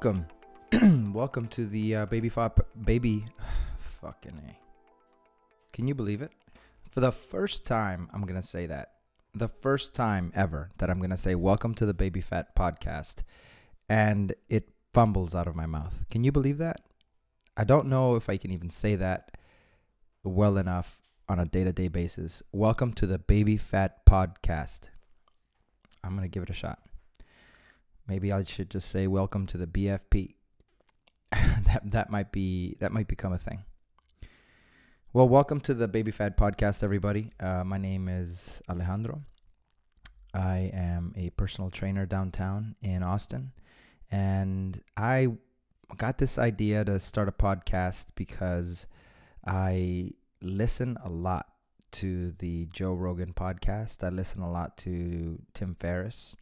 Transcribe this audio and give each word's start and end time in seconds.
Welcome, 0.00 0.26
welcome 1.12 1.48
to 1.48 1.66
the 1.66 1.96
uh, 1.96 2.06
baby 2.06 2.28
fop 2.28 2.64
baby. 2.84 3.24
Fucking 4.00 4.40
a. 4.48 4.56
Can 5.72 5.88
you 5.88 5.94
believe 5.96 6.22
it? 6.22 6.30
For 6.88 7.00
the 7.00 7.10
first 7.10 7.66
time, 7.66 8.08
I'm 8.14 8.24
gonna 8.24 8.40
say 8.40 8.66
that. 8.66 8.92
The 9.34 9.48
first 9.48 9.96
time 9.96 10.30
ever 10.36 10.70
that 10.78 10.88
I'm 10.88 11.00
gonna 11.00 11.16
say 11.16 11.34
welcome 11.34 11.74
to 11.74 11.84
the 11.84 11.94
Baby 11.94 12.20
Fat 12.20 12.54
Podcast, 12.54 13.24
and 13.88 14.34
it 14.48 14.68
fumbles 14.94 15.34
out 15.34 15.48
of 15.48 15.56
my 15.56 15.66
mouth. 15.66 16.04
Can 16.12 16.22
you 16.22 16.30
believe 16.30 16.58
that? 16.58 16.80
I 17.56 17.64
don't 17.64 17.88
know 17.88 18.14
if 18.14 18.30
I 18.30 18.36
can 18.36 18.52
even 18.52 18.70
say 18.70 18.94
that 18.94 19.36
well 20.22 20.58
enough 20.58 21.00
on 21.28 21.40
a 21.40 21.44
day 21.44 21.64
to 21.64 21.72
day 21.72 21.88
basis. 21.88 22.40
Welcome 22.52 22.92
to 22.92 23.06
the 23.08 23.18
Baby 23.18 23.56
Fat 23.56 24.06
Podcast. 24.06 24.90
I'm 26.04 26.12
going 26.12 26.22
to 26.22 26.28
give 26.28 26.44
it 26.44 26.50
a 26.50 26.54
shot. 26.54 26.78
Maybe 28.08 28.32
I 28.32 28.42
should 28.42 28.70
just 28.70 28.90
say 28.90 29.06
welcome 29.06 29.46
to 29.48 29.58
the 29.58 29.66
BFP. 29.66 30.34
that 31.30 31.82
that 31.84 32.08
might 32.08 32.32
be 32.32 32.74
that 32.80 32.90
might 32.90 33.06
become 33.06 33.34
a 33.34 33.38
thing. 33.38 33.64
Well, 35.12 35.28
welcome 35.28 35.60
to 35.60 35.74
the 35.74 35.88
Baby 35.88 36.10
Fat 36.10 36.34
Podcast, 36.38 36.82
everybody. 36.82 37.32
Uh, 37.38 37.64
my 37.64 37.76
name 37.76 38.08
is 38.08 38.62
Alejandro. 38.66 39.24
I 40.32 40.70
am 40.72 41.12
a 41.18 41.28
personal 41.30 41.68
trainer 41.68 42.06
downtown 42.06 42.76
in 42.80 43.02
Austin, 43.02 43.52
and 44.10 44.80
I 44.96 45.28
got 45.98 46.16
this 46.16 46.38
idea 46.38 46.86
to 46.86 46.98
start 47.00 47.28
a 47.28 47.32
podcast 47.32 48.06
because 48.14 48.86
I 49.46 50.12
listen 50.40 50.96
a 51.04 51.10
lot 51.10 51.46
to 51.92 52.32
the 52.38 52.68
Joe 52.72 52.94
Rogan 52.94 53.34
podcast. 53.34 54.02
I 54.02 54.08
listen 54.08 54.40
a 54.40 54.50
lot 54.50 54.78
to 54.78 55.42
Tim 55.52 55.76
Ferriss. 55.78 56.36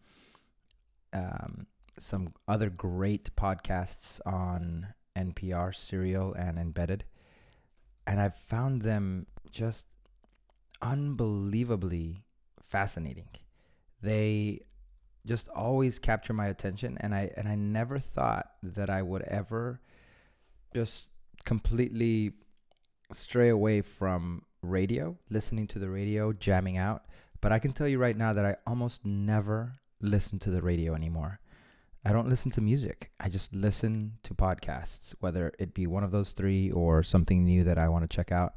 Um, 1.16 1.66
some 1.98 2.34
other 2.46 2.68
great 2.68 3.34
podcasts 3.36 4.20
on 4.26 4.88
NPR, 5.16 5.74
Serial, 5.74 6.34
and 6.34 6.58
Embedded. 6.58 7.04
And 8.06 8.20
I've 8.20 8.36
found 8.36 8.82
them 8.82 9.26
just 9.50 9.86
unbelievably 10.82 12.22
fascinating. 12.68 13.28
They 14.02 14.60
just 15.24 15.48
always 15.48 15.98
capture 15.98 16.32
my 16.32 16.46
attention 16.46 16.96
and 17.00 17.14
I 17.14 17.30
and 17.36 17.48
I 17.48 17.56
never 17.56 17.98
thought 17.98 18.52
that 18.62 18.88
I 18.88 19.02
would 19.02 19.22
ever 19.22 19.80
just 20.72 21.08
completely 21.44 22.34
stray 23.12 23.48
away 23.48 23.80
from 23.80 24.42
radio, 24.62 25.16
listening 25.30 25.66
to 25.68 25.78
the 25.78 25.88
radio, 25.88 26.32
jamming 26.32 26.76
out. 26.76 27.06
But 27.40 27.52
I 27.52 27.58
can 27.58 27.72
tell 27.72 27.88
you 27.88 27.98
right 27.98 28.16
now 28.16 28.32
that 28.34 28.44
I 28.44 28.56
almost 28.66 29.04
never 29.04 29.72
listen 30.00 30.38
to 30.40 30.50
the 30.50 30.62
radio 30.62 30.94
anymore. 30.94 31.40
I 32.04 32.12
don't 32.12 32.28
listen 32.28 32.52
to 32.52 32.60
music. 32.60 33.10
I 33.18 33.28
just 33.28 33.52
listen 33.52 34.18
to 34.22 34.32
podcasts, 34.32 35.14
whether 35.18 35.52
it 35.58 35.74
be 35.74 35.88
one 35.88 36.04
of 36.04 36.12
those 36.12 36.34
three 36.34 36.70
or 36.70 37.02
something 37.02 37.44
new 37.44 37.64
that 37.64 37.78
I 37.78 37.88
want 37.88 38.08
to 38.08 38.16
check 38.16 38.30
out. 38.30 38.54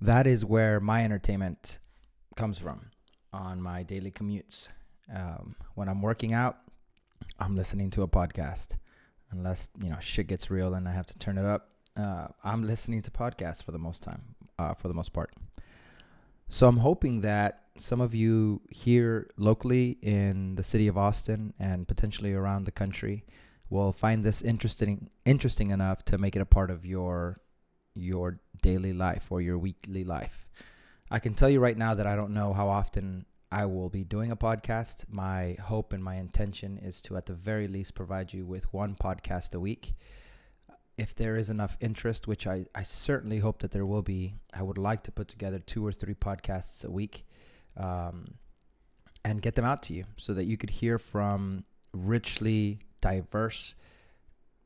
That 0.00 0.26
is 0.26 0.44
where 0.44 0.80
my 0.80 1.04
entertainment 1.04 1.78
comes 2.34 2.58
from 2.58 2.90
on 3.34 3.60
my 3.60 3.82
daily 3.82 4.10
commutes. 4.10 4.68
Um, 5.14 5.56
when 5.74 5.88
I'm 5.88 6.00
working 6.00 6.32
out, 6.32 6.56
I'm 7.38 7.54
listening 7.54 7.90
to 7.90 8.02
a 8.02 8.08
podcast. 8.08 8.76
Unless, 9.30 9.68
you 9.82 9.90
know, 9.90 9.98
shit 10.00 10.28
gets 10.28 10.50
real 10.50 10.72
and 10.72 10.88
I 10.88 10.92
have 10.92 11.06
to 11.06 11.18
turn 11.18 11.36
it 11.36 11.44
up, 11.44 11.68
uh, 11.96 12.28
I'm 12.44 12.64
listening 12.64 13.02
to 13.02 13.10
podcasts 13.10 13.62
for 13.62 13.72
the 13.72 13.78
most 13.78 14.02
time, 14.02 14.22
uh, 14.58 14.72
for 14.72 14.88
the 14.88 14.94
most 14.94 15.12
part. 15.12 15.34
So 16.48 16.68
I'm 16.68 16.78
hoping 16.78 17.22
that 17.22 17.65
some 17.78 18.00
of 18.00 18.14
you 18.14 18.60
here 18.70 19.30
locally 19.36 19.98
in 20.02 20.54
the 20.56 20.62
city 20.62 20.88
of 20.88 20.96
Austin 20.96 21.54
and 21.58 21.86
potentially 21.86 22.32
around 22.32 22.64
the 22.64 22.72
country 22.72 23.24
will 23.70 23.92
find 23.92 24.24
this 24.24 24.42
interesting 24.42 25.10
interesting 25.24 25.70
enough 25.70 26.04
to 26.04 26.18
make 26.18 26.36
it 26.36 26.42
a 26.42 26.46
part 26.46 26.70
of 26.70 26.86
your 26.86 27.40
your 27.94 28.38
daily 28.62 28.92
life 28.92 29.26
or 29.30 29.40
your 29.40 29.58
weekly 29.58 30.04
life. 30.04 30.46
I 31.10 31.18
can 31.18 31.34
tell 31.34 31.48
you 31.48 31.60
right 31.60 31.76
now 31.76 31.94
that 31.94 32.06
I 32.06 32.16
don't 32.16 32.34
know 32.34 32.52
how 32.52 32.68
often 32.68 33.26
I 33.50 33.66
will 33.66 33.88
be 33.88 34.04
doing 34.04 34.30
a 34.30 34.36
podcast. 34.36 35.04
My 35.08 35.56
hope 35.62 35.92
and 35.92 36.02
my 36.02 36.16
intention 36.16 36.78
is 36.78 37.00
to 37.02 37.16
at 37.16 37.26
the 37.26 37.32
very 37.32 37.68
least 37.68 37.94
provide 37.94 38.32
you 38.32 38.44
with 38.44 38.72
one 38.72 38.96
podcast 38.96 39.54
a 39.54 39.60
week 39.60 39.94
if 40.98 41.14
there 41.14 41.36
is 41.36 41.50
enough 41.50 41.76
interest, 41.80 42.26
which 42.26 42.46
I, 42.46 42.66
I 42.74 42.82
certainly 42.82 43.38
hope 43.38 43.60
that 43.60 43.70
there 43.70 43.86
will 43.86 44.02
be, 44.02 44.34
I 44.52 44.62
would 44.62 44.78
like 44.78 45.02
to 45.04 45.12
put 45.12 45.28
together 45.28 45.58
two 45.58 45.86
or 45.86 45.92
three 45.92 46.14
podcasts 46.14 46.84
a 46.84 46.90
week 46.90 47.26
um, 47.76 48.34
and 49.24 49.42
get 49.42 49.54
them 49.54 49.64
out 49.64 49.82
to 49.84 49.92
you 49.92 50.04
so 50.16 50.34
that 50.34 50.44
you 50.44 50.56
could 50.56 50.70
hear 50.70 50.98
from 50.98 51.64
richly 51.92 52.80
diverse 53.00 53.74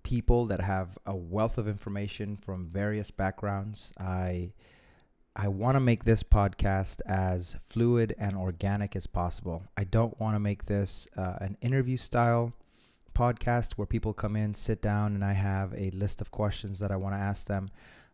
people 0.02 0.46
that 0.46 0.60
have 0.60 0.98
a 1.06 1.14
wealth 1.14 1.58
of 1.58 1.68
information 1.68 2.36
from 2.36 2.66
various 2.66 3.10
backgrounds. 3.10 3.92
I 3.98 4.52
I 5.36 5.46
want 5.46 5.76
to 5.76 5.80
make 5.80 6.04
this 6.04 6.24
podcast 6.24 7.00
as 7.06 7.56
fluid 7.68 8.14
and 8.18 8.36
organic 8.36 8.96
as 8.96 9.06
possible. 9.06 9.62
I 9.76 9.84
don't 9.84 10.18
want 10.18 10.34
to 10.34 10.40
make 10.40 10.64
this 10.64 11.06
uh, 11.16 11.36
an 11.40 11.56
interview 11.60 11.96
style 11.96 12.52
podcast 13.14 13.72
where 13.72 13.86
people 13.86 14.12
come 14.12 14.34
in, 14.34 14.54
sit 14.54 14.82
down, 14.82 15.14
and 15.14 15.24
I 15.24 15.34
have 15.34 15.72
a 15.74 15.90
list 15.90 16.20
of 16.20 16.32
questions 16.32 16.80
that 16.80 16.90
I 16.90 16.96
want 16.96 17.14
to 17.14 17.20
ask 17.20 17.46
them. 17.46 17.70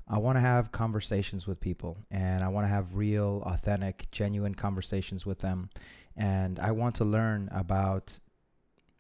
I 0.09 0.19
want 0.19 0.37
to 0.37 0.41
have 0.41 0.73
conversations 0.73 1.47
with 1.47 1.61
people 1.61 1.99
and 2.11 2.43
I 2.43 2.49
want 2.49 2.65
to 2.65 2.69
have 2.69 2.95
real, 2.95 3.43
authentic, 3.45 4.09
genuine 4.11 4.55
conversations 4.55 5.27
with 5.27 5.41
them. 5.41 5.71
And 6.17 6.59
I 6.61 6.71
want 6.71 6.95
to 6.97 7.05
learn 7.05 7.49
about 7.51 8.19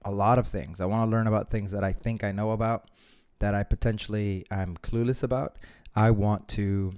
a 0.04 0.10
lot 0.10 0.38
of 0.38 0.48
things. 0.48 0.80
I 0.80 0.86
want 0.86 1.08
to 1.08 1.16
learn 1.16 1.26
about 1.26 1.48
things 1.48 1.70
that 1.70 1.84
I 1.84 1.92
think 1.92 2.24
I 2.24 2.32
know 2.32 2.50
about, 2.50 2.90
that 3.38 3.54
I 3.54 3.62
potentially 3.62 4.46
am 4.50 4.76
clueless 4.82 5.22
about. 5.22 5.56
I 5.94 6.10
want 6.10 6.48
to 6.48 6.94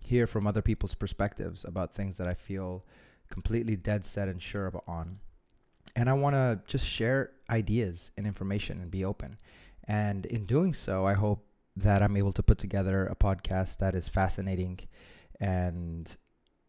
hear 0.00 0.26
from 0.26 0.46
other 0.46 0.62
people's 0.62 0.94
perspectives 0.94 1.64
about 1.64 1.94
things 1.94 2.16
that 2.18 2.28
I 2.28 2.34
feel 2.34 2.84
completely 3.28 3.74
dead 3.74 4.04
set 4.04 4.28
and 4.28 4.40
sure 4.40 4.66
about. 4.66 4.84
on 4.86 5.18
and 5.96 6.10
I 6.10 6.12
want 6.12 6.34
to 6.34 6.60
just 6.66 6.86
share 6.86 7.30
ideas 7.48 8.10
and 8.16 8.26
information 8.26 8.80
and 8.80 8.90
be 8.90 9.04
open. 9.04 9.38
And 9.84 10.26
in 10.26 10.44
doing 10.44 10.74
so, 10.74 11.06
I 11.06 11.14
hope 11.14 11.44
that 11.76 12.02
I'm 12.02 12.16
able 12.16 12.32
to 12.32 12.42
put 12.42 12.58
together 12.58 13.06
a 13.06 13.14
podcast 13.14 13.78
that 13.78 13.94
is 13.94 14.08
fascinating 14.08 14.80
and 15.38 16.16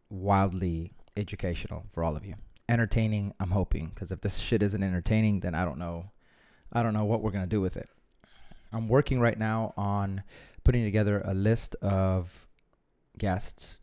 wildly 0.10 0.94
educational 1.16 1.86
for 1.94 2.04
all 2.04 2.18
of 2.18 2.26
you. 2.26 2.36
Entertaining, 2.70 3.34
I'm 3.40 3.52
hoping, 3.52 3.92
because 3.94 4.12
if 4.12 4.22
this 4.22 4.38
shit 4.38 4.62
isn't 4.62 4.84
entertaining, 4.84 5.40
then 5.40 5.56
I 5.56 5.64
don't 5.64 5.80
know. 5.80 6.12
I 6.74 6.84
don't 6.84 6.94
know 6.94 7.06
what 7.06 7.22
we're 7.22 7.32
gonna 7.32 7.48
do 7.48 7.62
with 7.62 7.78
it. 7.78 7.90
I'm 8.74 8.90
working 8.90 9.20
right 9.22 9.40
now 9.40 9.74
on 9.78 10.24
putting 10.66 10.84
together 10.84 11.22
a 11.24 11.34
list 11.34 11.76
of 11.82 12.48
guests. 13.18 13.80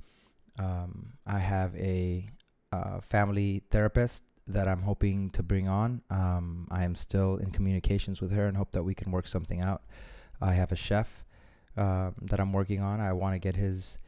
Um, 0.59 1.15
I 1.27 1.39
have 1.39 1.75
a 1.77 2.29
uh, 2.71 3.01
family 3.01 3.63
therapist 3.71 4.25
that 4.47 4.69
I'm 4.69 4.83
hoping 4.83 5.31
to 5.31 5.43
bring 5.43 5.67
on. 5.67 6.03
Um, 6.11 6.69
I 6.71 6.85
am 6.85 6.95
still 6.95 7.37
in 7.39 7.51
communications 7.51 8.21
with 8.21 8.33
her 8.33 8.47
and 8.47 8.57
hope 8.57 8.73
that 8.73 8.83
we 8.83 8.95
can 8.95 9.11
work 9.11 9.27
something 9.27 9.63
out. 9.63 9.83
I 10.45 10.53
have 10.53 10.73
a 10.73 10.77
chef 10.77 11.25
um, 11.77 12.15
that 12.21 12.39
I'm 12.39 12.53
working 12.53 12.81
on. 12.81 13.01
I 13.01 13.13
want 13.13 13.35
to 13.35 13.39
get 13.39 13.57
his 13.57 13.99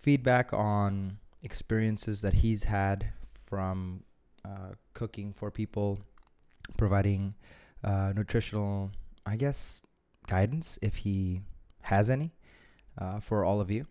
feedback 0.00 0.52
on 0.52 1.18
experiences 1.42 2.20
that 2.20 2.34
he's 2.34 2.64
had 2.64 3.12
from 3.32 4.04
uh, 4.44 4.74
cooking 4.92 5.32
for 5.32 5.50
people, 5.50 5.98
providing 6.76 7.34
uh, 7.82 8.12
nutritional, 8.14 8.92
I 9.26 9.36
guess, 9.36 9.80
guidance 10.28 10.78
if 10.80 10.96
he 10.98 11.42
has 11.82 12.08
any 12.08 12.32
uh, 12.96 13.18
for 13.20 13.44
all 13.44 13.60
of 13.60 13.70
you 13.70 13.86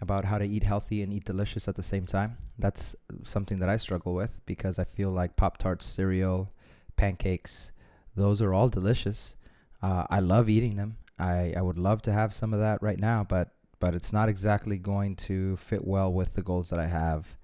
about 0.00 0.24
how 0.24 0.38
to 0.38 0.44
eat 0.44 0.62
healthy 0.62 1.02
and 1.02 1.12
eat 1.12 1.24
delicious 1.24 1.68
at 1.68 1.76
the 1.76 1.82
same 1.82 2.06
time. 2.06 2.38
That's 2.58 2.96
something 3.24 3.58
that 3.58 3.68
I 3.68 3.76
struggle 3.76 4.14
with 4.14 4.40
because 4.46 4.78
I 4.78 4.84
feel 4.84 5.10
like 5.10 5.36
Pop 5.36 5.58
Tarts, 5.58 5.84
cereal, 5.84 6.52
pancakes, 6.96 7.70
those 8.16 8.40
are 8.40 8.54
all 8.54 8.68
delicious. 8.68 9.36
Uh, 9.82 10.06
I 10.08 10.20
love 10.20 10.48
eating 10.48 10.76
them. 10.76 10.96
I, 11.18 11.54
I 11.56 11.62
would 11.62 11.78
love 11.78 12.02
to 12.02 12.12
have 12.12 12.32
some 12.32 12.54
of 12.54 12.60
that 12.60 12.82
right 12.82 12.98
now, 12.98 13.24
but 13.28 13.50
but 13.80 13.94
it's 13.94 14.12
not 14.12 14.28
exactly 14.28 14.76
going 14.76 15.14
to 15.14 15.56
fit 15.56 15.86
well 15.86 16.12
with 16.12 16.32
the 16.32 16.42
goals 16.42 16.68
that 16.70 16.80
I 16.80 16.88
have 16.88 17.36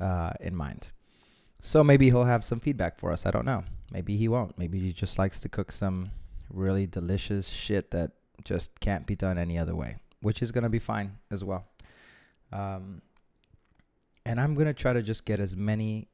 uh, 0.00 0.30
in 0.40 0.54
mind. 0.54 0.92
So 1.60 1.82
maybe 1.82 2.06
he'll 2.06 2.24
have 2.24 2.44
some 2.44 2.60
feedback 2.60 2.98
for 2.98 3.10
us. 3.10 3.26
I 3.26 3.32
don't 3.32 3.44
know. 3.44 3.64
Maybe 3.92 4.16
he 4.16 4.28
won't. 4.28 4.56
Maybe 4.56 4.78
he 4.78 4.92
just 4.92 5.18
likes 5.18 5.40
to 5.40 5.48
cook 5.48 5.72
some 5.72 6.10
really 6.50 6.86
delicious 6.86 7.48
shit 7.48 7.90
that 7.90 8.12
just 8.44 8.78
can't 8.80 9.06
be 9.06 9.16
done 9.16 9.38
any 9.38 9.58
other 9.58 9.74
way, 9.74 9.96
which 10.20 10.42
is 10.42 10.52
to 10.52 10.68
be 10.68 10.78
fine 10.78 11.18
as 11.30 11.42
well. 11.42 11.64
Um, 12.52 13.02
and 14.24 14.40
I'm 14.40 14.54
gonna 14.54 14.74
try 14.74 14.92
to 14.92 15.02
just 15.02 15.24
get 15.24 15.40
as 15.40 15.56
many 15.56 16.08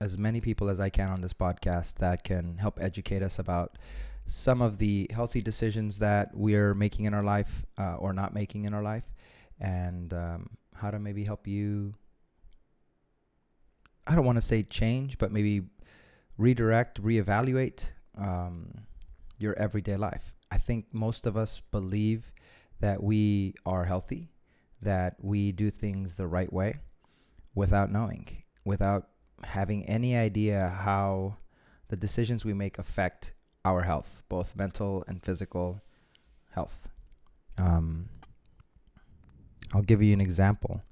as 0.00 0.18
many 0.18 0.40
people 0.40 0.68
as 0.68 0.80
I 0.80 0.90
can 0.90 1.10
on 1.10 1.20
this 1.20 1.32
podcast 1.32 1.94
that 1.96 2.24
can 2.24 2.58
help 2.58 2.78
educate 2.80 3.22
us 3.22 3.38
about 3.38 3.78
some 4.26 4.62
of 4.62 4.78
the 4.78 5.08
healthy 5.12 5.42
decisions 5.42 5.98
that 5.98 6.30
we're 6.34 6.74
making 6.74 7.04
in 7.04 7.14
our 7.14 7.22
life 7.22 7.64
uh, 7.78 7.96
or 7.96 8.12
not 8.12 8.34
making 8.34 8.64
in 8.64 8.74
our 8.74 8.82
life, 8.82 9.04
and 9.60 10.12
um, 10.14 10.50
how 10.74 10.90
to 10.90 10.98
maybe 10.98 11.24
help 11.24 11.46
you 11.46 11.94
I 14.06 14.14
don't 14.14 14.26
want 14.26 14.38
to 14.38 14.42
say 14.42 14.62
change, 14.62 15.18
but 15.18 15.32
maybe 15.32 15.62
redirect, 16.36 17.02
reevaluate 17.02 17.90
um, 18.18 18.82
your 19.38 19.54
everyday 19.58 19.96
life. 19.96 20.34
I 20.50 20.58
think 20.58 20.86
most 20.92 21.26
of 21.26 21.36
us 21.36 21.62
believe 21.70 22.32
that 22.80 23.02
we 23.02 23.54
are 23.64 23.84
healthy, 23.84 24.30
that 24.82 25.16
we 25.20 25.52
do 25.52 25.70
things 25.70 26.14
the 26.14 26.26
right 26.26 26.52
way 26.52 26.80
without 27.54 27.90
knowing, 27.90 28.42
without 28.64 29.08
having 29.42 29.86
any 29.86 30.16
idea 30.16 30.76
how 30.80 31.36
the 31.88 31.96
decisions 31.96 32.44
we 32.44 32.52
make 32.52 32.78
affect 32.78 33.32
our 33.64 33.82
health, 33.82 34.22
both 34.28 34.54
mental 34.54 35.04
and 35.06 35.22
physical 35.22 35.82
health. 36.50 36.88
Um, 37.58 38.08
I'll 39.72 39.82
give 39.82 40.02
you 40.02 40.12
an 40.12 40.20
example. 40.20 40.82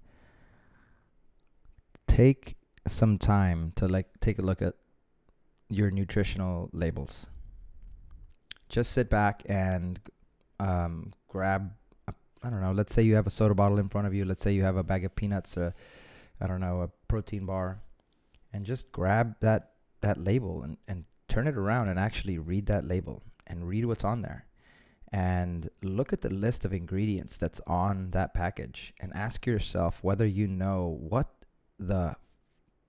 Take 2.07 2.57
some 2.87 3.19
time 3.19 3.73
to 3.77 3.87
like 3.87 4.07
take 4.21 4.39
a 4.39 4.43
look 4.43 4.63
at 4.63 4.75
your 5.69 5.91
nutritional 5.91 6.69
labels. 6.73 7.27
Just 8.69 8.93
sit 8.93 9.11
back 9.11 9.43
and 9.47 10.01
um, 10.59 11.13
grab. 11.29 11.73
I 12.45 12.51
don't 12.51 12.61
know. 12.61 12.73
Let's 12.73 12.93
say 12.93 13.03
you 13.03 13.15
have 13.15 13.27
a 13.27 13.31
soda 13.31 13.55
bottle 13.55 13.79
in 13.79 13.89
front 13.89 14.07
of 14.07 14.15
you. 14.15 14.25
Let's 14.25 14.43
say 14.43 14.53
you 14.53 14.65
have 14.65 14.77
a 14.77 14.83
bag 14.83 15.05
of 15.05 15.15
peanuts. 15.15 15.57
Uh, 15.57 15.71
I 16.41 16.49
don't 16.49 16.61
know 16.61 16.83
a 16.83 16.89
protein 17.07 17.47
bar, 17.47 17.81
and 18.53 18.65
just 18.65 18.91
grab 18.91 19.37
that 19.41 19.71
that 20.01 20.19
label 20.19 20.63
and 20.63 20.77
and 20.89 21.05
turn 21.33 21.47
it 21.47 21.57
around 21.57 21.89
and 21.89 21.99
actually 21.99 22.39
read 22.39 22.67
that 22.67 22.87
label 22.87 23.23
and 23.47 23.67
read 23.67 23.87
what's 23.87 24.05
on 24.05 24.21
there. 24.21 24.45
And 25.11 25.69
look 25.83 26.13
at 26.13 26.21
the 26.21 26.31
list 26.31 26.65
of 26.65 26.73
ingredients 26.73 27.39
that's 27.39 27.61
on 27.67 28.11
that 28.11 28.35
package 28.35 28.93
and 29.01 29.13
ask 29.15 29.47
yourself 29.47 30.03
whether 30.03 30.27
you 30.27 30.47
know 30.47 30.99
what 31.01 31.29
the 31.79 32.17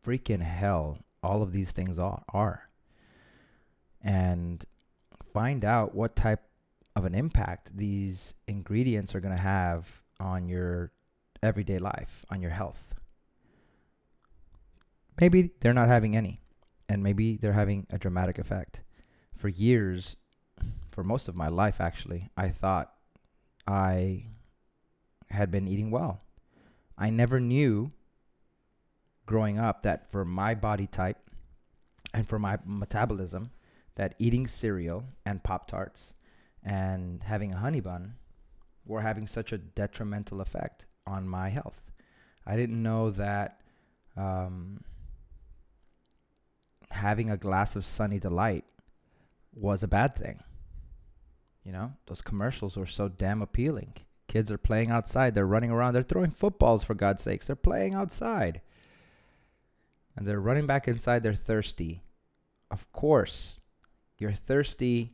freaking 0.06 0.42
hell 0.42 1.00
all 1.22 1.42
of 1.42 1.54
these 1.54 1.72
things 1.72 1.98
are, 1.98 2.69
and 4.01 4.66
find 5.34 5.63
out 5.63 5.95
what 5.95 6.18
type 6.18 6.42
of 6.98 7.06
an 7.06 7.16
impact 7.16 7.75
these 7.75 8.34
ingredients 8.48 9.16
are 9.16 9.22
going 9.22 9.36
to 9.36 9.42
have 9.42 9.88
on 10.19 10.50
your 10.50 10.92
everyday 11.42 11.80
life, 11.80 12.25
on 12.30 12.42
your 12.42 12.51
health. 12.51 12.94
Maybe 15.19 15.51
they're 15.62 15.74
not 15.74 15.88
having 15.88 16.16
any, 16.16 16.42
and 16.89 17.03
maybe 17.03 17.38
they're 17.38 17.53
having 17.53 17.88
a 17.89 17.97
dramatic 17.97 18.38
effect. 18.38 18.81
For 19.35 19.50
years, 19.50 20.15
for 20.91 21.03
most 21.03 21.27
of 21.27 21.35
my 21.35 21.47
life, 21.47 21.81
actually, 21.81 22.30
I 22.38 22.50
thought 22.50 22.94
I 23.68 24.25
had 25.30 25.51
been 25.51 25.68
eating 25.68 25.91
well. 25.91 26.21
I 26.97 27.09
never 27.09 27.39
knew 27.39 27.91
growing 29.25 29.57
up 29.57 29.83
that 29.83 30.12
for 30.12 30.24
my 30.24 30.53
body 30.53 30.88
type 30.88 31.18
and 32.13 32.27
for 32.27 32.38
my 32.38 32.59
metabolism, 32.65 33.51
that 33.95 34.15
eating 34.19 34.47
cereal 34.47 35.06
and 35.25 35.44
Pop 35.44 35.68
Tarts 35.68 36.13
and 36.63 37.24
having 37.24 37.53
a 37.53 37.57
honey 37.57 37.80
bun 37.80 38.15
were 38.85 39.01
having 39.01 39.27
such 39.27 39.51
a 39.51 39.57
detrimental 39.57 40.41
effect 40.41 40.85
on 41.07 41.27
my 41.27 41.50
health. 41.50 41.81
I 42.45 42.56
didn't 42.56 42.81
know 42.81 43.12
that 43.12 43.62
um, 44.18 44.83
having 46.94 47.30
a 47.30 47.38
glass 47.38 47.75
of 47.75 47.86
Sunny 47.86 48.19
Delight 48.19 48.66
was 49.54 49.84
a 49.84 49.88
bad 49.88 50.16
thing. 50.16 50.42
You 51.63 51.72
know, 51.72 51.94
those 52.07 52.22
commercials 52.22 52.75
were 52.78 52.86
so 52.86 53.07
damn 53.07 53.42
appealing. 53.42 53.94
Kids 54.28 54.51
are 54.51 54.57
playing 54.57 54.90
outside, 54.90 55.36
they're 55.36 55.45
running 55.45 55.72
around, 55.72 55.94
they're 55.94 56.01
throwing 56.04 56.31
footballs 56.31 56.84
for 56.84 56.95
God's 56.95 57.22
sakes, 57.22 57.48
they're 57.48 57.56
playing 57.56 57.94
outside 57.94 58.62
and 60.16 60.28
they're 60.28 60.40
running 60.40 60.68
back 60.68 60.88
inside, 60.88 61.24
they're 61.24 61.34
thirsty. 61.34 62.04
Of 62.69 62.92
course, 62.92 63.60
you're 64.18 64.34
thirsty. 64.34 65.13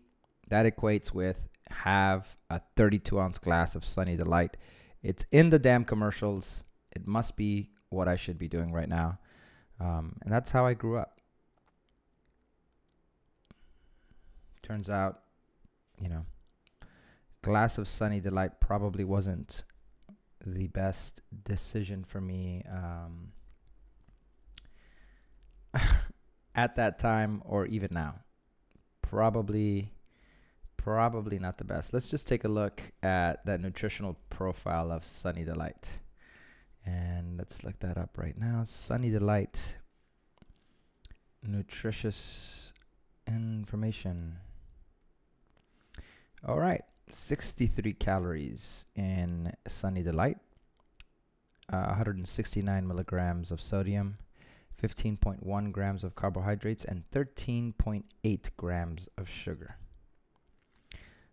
That 0.49 0.65
equates 0.65 1.13
with 1.13 1.47
have 1.69 2.35
a 2.49 2.61
32 2.75 3.19
ounce 3.19 3.37
glass 3.37 3.75
of 3.75 3.85
Sunny 3.85 4.15
Delight. 4.15 4.57
It's 5.03 5.25
in 5.31 5.49
the 5.49 5.59
damn 5.59 5.85
commercials. 5.85 6.63
It 6.91 7.07
must 7.07 7.35
be 7.35 7.69
what 7.89 8.07
I 8.07 8.15
should 8.15 8.37
be 8.37 8.47
doing 8.47 8.71
right 8.71 8.89
now. 8.89 9.19
Um, 9.79 10.17
and 10.21 10.33
that's 10.33 10.51
how 10.51 10.65
I 10.65 10.73
grew 10.73 10.97
up. 10.97 11.18
Turns 14.69 14.87
out, 14.87 15.21
you 15.99 16.09
know, 16.09 16.25
glass 17.41 17.79
of 17.79 17.87
Sunny 17.87 18.19
Delight 18.19 18.59
probably 18.59 19.03
wasn't 19.03 19.63
the 20.45 20.67
best 20.67 21.21
decision 21.43 22.03
for 22.03 22.21
me. 22.21 22.61
Um, 22.71 23.31
at 26.55 26.75
that 26.75 26.99
time 26.99 27.41
or 27.45 27.65
even 27.65 27.89
now. 27.91 28.19
Probably 29.01 29.91
probably 30.77 31.39
not 31.39 31.57
the 31.57 31.63
best. 31.63 31.93
Let's 31.93 32.07
just 32.07 32.27
take 32.27 32.43
a 32.43 32.47
look 32.47 32.81
at 33.01 33.43
that 33.45 33.61
nutritional 33.61 34.17
profile 34.29 34.91
of 34.91 35.03
Sunny 35.03 35.43
Delight. 35.43 35.97
And 36.85 37.37
let's 37.37 37.63
look 37.63 37.79
that 37.79 37.97
up 37.97 38.17
right 38.17 38.37
now. 38.37 38.65
Sunny 38.65 39.09
Delight 39.09 39.77
nutritious 41.41 42.71
information. 43.27 44.35
All 46.47 46.57
right, 46.57 46.83
63 47.11 47.93
calories 47.93 48.85
in 48.95 49.53
Sunny 49.67 50.03
Delight, 50.03 50.37
uh, 51.71 51.85
169 51.87 52.87
milligrams 52.87 53.51
of 53.51 53.59
sodium, 53.61 54.17
15.1 54.81 55.71
grams 55.71 56.03
of 56.03 56.15
carbohydrates, 56.15 56.85
and 56.85 57.03
13.8 57.11 58.49
grams 58.55 59.09
of 59.17 59.27
sugar. 59.27 59.75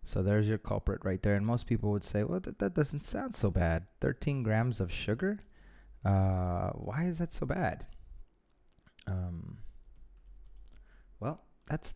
So 0.02 0.22
there's 0.22 0.48
your 0.48 0.58
culprit 0.58 1.04
right 1.04 1.22
there. 1.22 1.34
And 1.34 1.46
most 1.46 1.66
people 1.66 1.90
would 1.90 2.04
say, 2.04 2.22
well, 2.22 2.40
that, 2.40 2.58
that 2.58 2.74
doesn't 2.74 3.02
sound 3.02 3.34
so 3.34 3.50
bad. 3.50 3.86
13 4.00 4.42
grams 4.42 4.80
of 4.80 4.92
sugar? 4.92 5.40
Uh, 6.04 6.70
why 6.70 7.04
is 7.06 7.18
that 7.18 7.32
so 7.32 7.44
bad? 7.44 7.86
Um, 9.08 9.58
well, 11.18 11.42
that's 11.68 11.92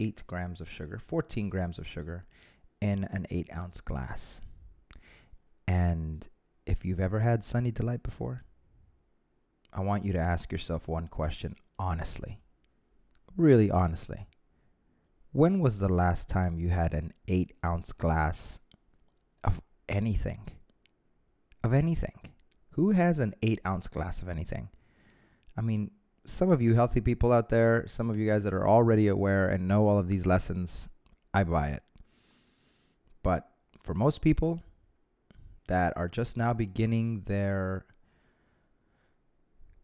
13.8 0.00 0.26
grams 0.26 0.60
of 0.60 0.70
sugar, 0.70 0.98
14 0.98 1.48
grams 1.48 1.78
of 1.78 1.86
sugar 1.86 2.24
in 2.80 3.04
an 3.04 3.26
8 3.30 3.48
ounce 3.54 3.80
glass. 3.80 4.40
And 5.66 6.26
if 6.66 6.84
you've 6.84 7.00
ever 7.00 7.20
had 7.20 7.44
Sunny 7.44 7.70
Delight 7.70 8.02
before, 8.02 8.44
I 9.72 9.80
want 9.80 10.04
you 10.04 10.12
to 10.12 10.18
ask 10.18 10.50
yourself 10.50 10.88
one 10.88 11.08
question 11.08 11.54
honestly. 11.78 12.40
Really 13.36 13.70
honestly. 13.70 14.26
When 15.32 15.60
was 15.60 15.78
the 15.78 15.88
last 15.88 16.28
time 16.28 16.58
you 16.58 16.70
had 16.70 16.92
an 16.92 17.12
eight 17.28 17.52
ounce 17.64 17.92
glass 17.92 18.58
of 19.44 19.60
anything? 19.88 20.40
Of 21.62 21.72
anything? 21.72 22.18
Who 22.70 22.90
has 22.90 23.20
an 23.20 23.34
eight 23.42 23.60
ounce 23.64 23.86
glass 23.86 24.22
of 24.22 24.28
anything? 24.28 24.70
I 25.56 25.60
mean, 25.60 25.92
some 26.24 26.50
of 26.50 26.60
you 26.62 26.74
healthy 26.74 27.00
people 27.00 27.32
out 27.32 27.48
there, 27.48 27.86
some 27.88 28.10
of 28.10 28.18
you 28.18 28.26
guys 28.26 28.44
that 28.44 28.54
are 28.54 28.68
already 28.68 29.08
aware 29.08 29.48
and 29.48 29.66
know 29.66 29.88
all 29.88 29.98
of 29.98 30.08
these 30.08 30.26
lessons, 30.26 30.88
I 31.32 31.44
buy 31.44 31.68
it. 31.68 31.82
But 33.22 33.48
for 33.82 33.94
most 33.94 34.20
people 34.20 34.62
that 35.66 35.92
are 35.96 36.08
just 36.08 36.36
now 36.36 36.52
beginning 36.52 37.22
their 37.26 37.84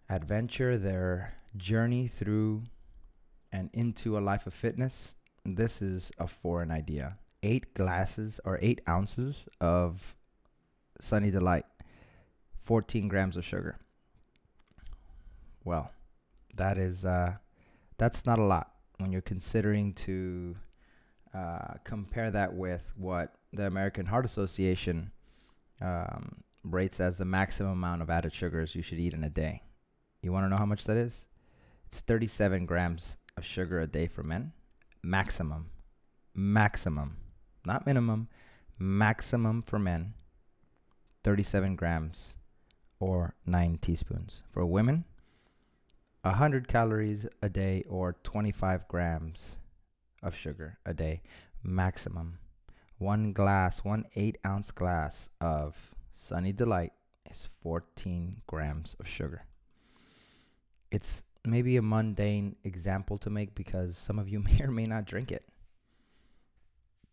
adventure, 0.09 0.78
their 0.78 1.35
journey 1.57 2.07
through 2.07 2.64
and 3.52 3.71
into 3.73 4.19
a 4.19 4.21
life 4.21 4.47
of 4.47 4.55
fitness, 4.55 5.14
this 5.45 5.81
is 5.81 6.11
a 6.19 6.26
foreign 6.26 6.71
idea. 6.71 7.19
Eight 7.43 7.75
glasses 7.75 8.40
or 8.45 8.59
eight 8.61 8.81
ounces 8.88 9.47
of 9.61 10.16
Sunny 11.00 11.31
Delight, 11.31 11.66
14 12.64 13.09
grams 13.09 13.37
of 13.37 13.45
sugar. 13.45 13.78
Well, 15.64 15.90
that 16.56 16.78
is 16.78 17.04
uh, 17.04 17.34
that's 17.98 18.26
not 18.26 18.38
a 18.38 18.44
lot 18.44 18.72
when 18.98 19.12
you're 19.12 19.22
considering 19.22 19.92
to 19.94 20.56
uh, 21.34 21.75
compare 21.84 22.30
that 22.30 22.54
with 22.54 22.92
what 22.96 23.34
the 23.52 23.66
American 23.66 24.06
Heart 24.06 24.25
Association 24.25 25.10
um, 25.80 26.42
rates 26.64 27.00
as 27.00 27.18
the 27.18 27.25
maximum 27.25 27.72
amount 27.72 28.02
of 28.02 28.10
added 28.10 28.32
sugars 28.32 28.75
you 28.75 28.82
should 28.82 28.98
eat 28.98 29.14
in 29.14 29.25
a 29.25 29.30
day. 29.30 29.62
You 30.22 30.32
want 30.32 30.44
to 30.46 30.48
know 30.48 30.56
how 30.56 30.66
much 30.66 30.84
that 30.84 30.96
is? 30.96 31.26
It's 31.86 32.00
37 32.00 32.66
grams 32.66 33.16
of 33.36 33.44
sugar 33.44 33.80
a 33.80 33.86
day 33.86 34.06
for 34.06 34.22
men. 34.22 34.52
Maximum. 35.02 35.70
Maximum. 36.34 37.16
Not 37.64 37.86
minimum. 37.86 38.28
Maximum 38.78 39.62
for 39.62 39.78
men. 39.78 40.14
37 41.22 41.76
grams 41.76 42.36
or 42.98 43.34
9 43.46 43.78
teaspoons. 43.80 44.42
For 44.50 44.64
women, 44.64 45.04
100 46.26 46.68
calories 46.68 47.26
a 47.42 47.49
day 47.49 47.85
or 47.88 48.16
25 48.23 48.88
grams 48.88 49.56
of 50.23 50.35
sugar 50.35 50.78
a 50.85 50.92
day. 50.95 51.23
Maximum. 51.62 52.38
One 52.99 53.33
glass, 53.33 53.85
one 53.85 54.04
8 54.14 54.38
ounce 54.47 54.71
glass 54.71 55.28
of 55.40 55.95
Sunny 56.12 56.52
Delight 56.52 56.92
is 57.30 57.49
14 57.62 58.42
grams 58.47 58.97
of 58.99 59.09
sugar. 59.09 59.45
it's 60.90 61.23
maybe 61.45 61.76
a 61.76 61.83
mundane 61.83 62.56
example 62.64 63.18
to 63.18 63.30
make 63.30 63.54
because 63.54 63.97
some 63.97 64.18
of 64.18 64.28
you 64.28 64.40
may 64.47 64.61
or 64.62 64.71
may 64.71 64.87
not 64.87 65.04
drink 65.04 65.30
it. 65.30 65.45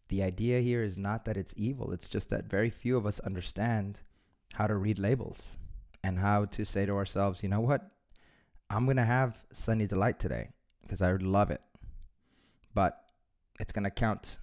The 0.10 0.24
idea 0.24 0.60
here 0.62 0.84
is 0.84 0.98
not 0.98 1.26
that 1.26 1.38
it's 1.38 1.54
evil, 1.58 1.92
it's 1.92 2.10
just 2.10 2.30
that 2.30 2.46
very 2.50 2.70
few 2.70 2.98
of 2.98 3.06
us 3.06 3.20
understand 3.22 4.02
how 4.54 4.68
to 4.68 4.76
read 4.76 5.00
labels 5.00 5.58
and 6.04 6.20
how 6.20 6.46
to 6.46 6.66
say 6.66 6.86
to 6.86 6.94
ourselves, 6.94 7.42
you 7.44 7.50
know 7.50 7.62
what? 7.62 7.90
I'm 8.74 8.88
to 8.98 9.06
have 9.06 9.38
Sunny 9.54 9.86
Delight 9.86 10.20
today 10.20 10.50
because 10.82 11.04
I 11.04 11.12
love 11.22 11.52
it. 11.52 11.62
But 12.74 13.00
it's 13.60 13.72
to 13.84 13.92
count 13.92 14.40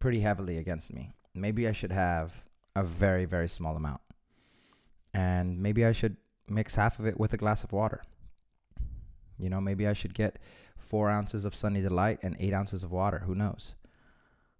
pretty 0.00 0.18
heavily 0.18 0.58
against 0.58 0.92
me. 0.92 1.12
Maybe 1.32 1.68
I 1.68 1.72
should 1.72 1.92
have 1.92 2.42
a 2.74 2.82
very, 2.82 3.24
very 3.24 3.48
small 3.48 3.76
amount. 3.76 4.00
And 5.14 5.62
maybe 5.62 5.84
I 5.84 5.92
should 5.92 6.16
mix 6.48 6.74
half 6.74 6.98
of 6.98 7.06
it 7.06 7.20
with 7.20 7.32
a 7.32 7.36
glass 7.36 7.62
of 7.62 7.70
water. 7.70 8.02
You 9.38 9.48
know, 9.48 9.60
maybe 9.60 9.86
I 9.86 9.92
should 9.92 10.12
get 10.12 10.40
four 10.76 11.08
ounces 11.08 11.44
of 11.44 11.54
Sunny 11.54 11.80
Delight 11.80 12.18
and 12.20 12.36
eight 12.40 12.52
ounces 12.52 12.82
of 12.82 12.90
water. 12.90 13.20
Who 13.26 13.34
knows? 13.36 13.74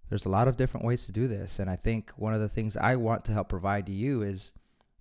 There's 0.07 0.25
a 0.25 0.29
lot 0.29 0.47
of 0.47 0.55
different 0.55 0.85
ways 0.85 1.05
to 1.07 1.11
do 1.11 1.27
this. 1.27 1.59
And 1.59 1.69
I 1.69 1.75
think 1.75 2.11
one 2.15 2.33
of 2.33 2.39
the 2.39 2.47
things 2.47 2.77
I 2.77 2.95
want 2.95 3.25
to 3.25 3.33
help 3.33 3.49
provide 3.49 3.85
to 3.87 3.91
you 3.91 4.21
is 4.21 4.51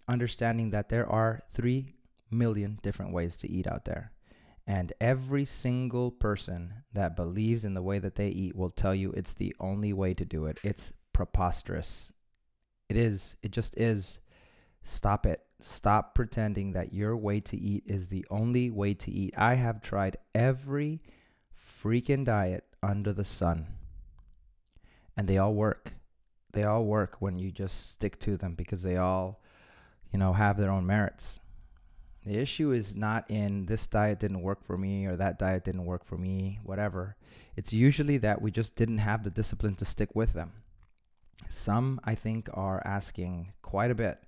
understanding 0.09 0.71
that 0.71 0.89
there 0.89 1.09
are 1.09 1.45
3 1.53 1.95
million 2.31 2.79
different 2.83 3.13
ways 3.13 3.37
to 3.39 3.51
eat 3.51 3.67
out 3.67 3.85
there. 3.85 4.13
And 4.67 4.93
every 5.01 5.47
single 5.47 6.11
person 6.11 6.75
that 6.93 7.17
believes 7.17 7.65
in 7.65 7.73
the 7.75 7.83
way 7.83 7.99
that 7.99 8.17
they 8.17 8.29
eat 8.29 8.55
will 8.55 8.71
tell 8.71 8.95
you 8.95 9.13
it's 9.13 9.33
the 9.33 9.57
only 9.59 9.93
way 9.95 10.13
to 10.13 10.25
do 10.27 10.45
it. 10.45 10.59
It's 10.63 10.93
preposterous. 11.15 12.11
It 12.89 12.97
is. 12.97 13.37
It 13.43 13.51
just 13.51 13.77
is. 13.79 14.19
Stop 14.85 15.27
it. 15.27 15.41
Stop 15.61 16.15
pretending 16.15 16.73
that 16.73 16.93
your 16.93 17.17
way 17.17 17.41
to 17.41 17.57
eat 17.57 17.83
is 17.87 18.09
the 18.09 18.25
only 18.31 18.71
way 18.71 18.95
to 18.95 19.11
eat. 19.11 19.35
I 19.37 19.55
have 19.55 19.81
tried 19.81 20.17
every 20.35 21.01
freaking 21.83 22.25
diet 22.25 22.65
under 22.83 23.13
the 23.13 23.25
sun, 23.25 23.67
and 25.17 25.27
they 25.27 25.39
all 25.39 25.55
work. 25.55 25.95
They 26.53 26.65
all 26.65 26.85
work 26.85 27.21
when 27.21 27.39
you 27.39 27.51
just 27.51 27.91
stick 27.91 28.19
to 28.21 28.37
them 28.37 28.55
because 28.55 28.83
they 28.83 28.97
all, 28.97 29.41
you 30.13 30.19
know, 30.19 30.33
have 30.33 30.57
their 30.57 30.71
own 30.71 30.87
merits. 30.87 31.41
The 32.25 32.37
issue 32.37 32.73
is 32.73 32.95
not 32.95 33.31
in 33.31 33.67
this 33.67 33.87
diet 33.87 34.21
didn't 34.21 34.43
work 34.43 34.65
for 34.65 34.77
me 34.77 35.07
or 35.07 35.17
that 35.17 35.39
diet 35.39 35.65
didn't 35.65 35.85
work 35.85 36.05
for 36.05 36.19
me, 36.19 36.59
whatever. 36.63 37.17
It's 37.57 37.73
usually 37.73 38.19
that 38.19 38.43
we 38.43 38.51
just 38.51 38.77
didn't 38.77 38.99
have 38.99 39.23
the 39.23 39.31
discipline 39.31 39.75
to 39.77 39.85
stick 39.85 40.15
with 40.15 40.33
them. 40.33 40.53
Some, 41.49 42.01
I 42.05 42.15
think, 42.15 42.49
are 42.53 42.83
asking 42.85 43.53
quite 43.63 43.91
a 43.91 43.95
bit 43.95 44.19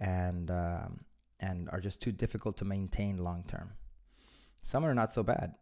and 0.00 0.50
um, 0.50 1.00
and 1.40 1.68
are 1.70 1.80
just 1.80 2.00
too 2.00 2.12
difficult 2.12 2.56
to 2.58 2.64
maintain 2.64 3.18
long 3.18 3.44
term. 3.46 3.72
Some 4.62 4.84
are 4.84 4.94
not 4.94 5.12
so 5.12 5.22
bad. 5.22 5.54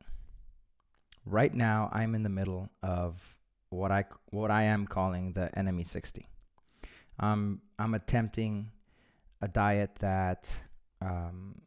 Right 1.24 1.54
now, 1.54 1.90
I'm 1.92 2.14
in 2.14 2.22
the 2.22 2.28
middle 2.28 2.70
of 2.82 3.20
what 3.70 3.90
I 3.90 4.04
what 4.30 4.50
I 4.50 4.62
am 4.64 4.86
calling 4.86 5.32
the 5.32 5.56
enemy 5.58 5.84
60. 5.84 6.26
Um, 7.18 7.60
I'm 7.78 7.94
attempting 7.94 8.70
a 9.40 9.48
diet 9.48 9.96
that 10.00 10.50
um, 11.00 11.62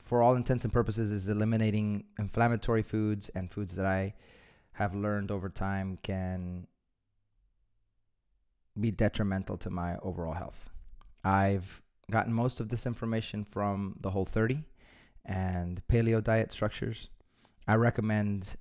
for 0.00 0.22
all 0.22 0.34
intents 0.34 0.64
and 0.64 0.72
purposes, 0.72 1.10
is 1.10 1.28
eliminating 1.28 2.04
inflammatory 2.18 2.82
foods 2.82 3.28
and 3.30 3.50
foods 3.50 3.74
that 3.74 3.86
I 3.86 4.14
have 4.72 4.94
learned 4.94 5.30
over 5.30 5.48
time 5.48 5.98
can 6.02 6.66
be 8.80 8.90
detrimental 8.90 9.56
to 9.58 9.70
my 9.70 9.96
overall 9.98 10.34
health. 10.34 10.70
I've 11.24 11.82
gotten 12.10 12.32
most 12.32 12.60
of 12.60 12.68
this 12.68 12.86
information 12.86 13.44
from 13.44 13.96
the 14.00 14.10
Whole 14.10 14.24
30 14.24 14.64
and 15.24 15.82
paleo 15.88 16.22
diet 16.22 16.52
structures. 16.52 17.08
I 17.66 17.74
recommend 17.74 18.56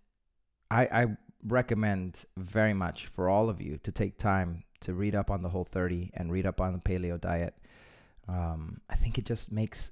I, 0.69 0.83
I 0.91 1.05
recommend 1.45 2.25
very 2.35 2.73
much 2.73 3.05
for 3.05 3.29
all 3.29 3.49
of 3.49 3.61
you 3.61 3.77
to 3.83 3.91
take 3.91 4.17
time 4.17 4.63
to 4.81 4.93
read 4.93 5.15
up 5.15 5.31
on 5.31 5.43
the 5.43 5.49
Whole 5.49 5.63
30 5.63 6.11
and 6.13 6.31
read 6.31 6.45
up 6.45 6.59
on 6.59 6.73
the 6.73 6.79
paleo 6.79 7.19
diet. 7.19 7.55
Um, 8.27 8.81
I 8.89 8.95
think 8.95 9.17
it 9.17 9.25
just 9.25 9.51
makes 9.51 9.91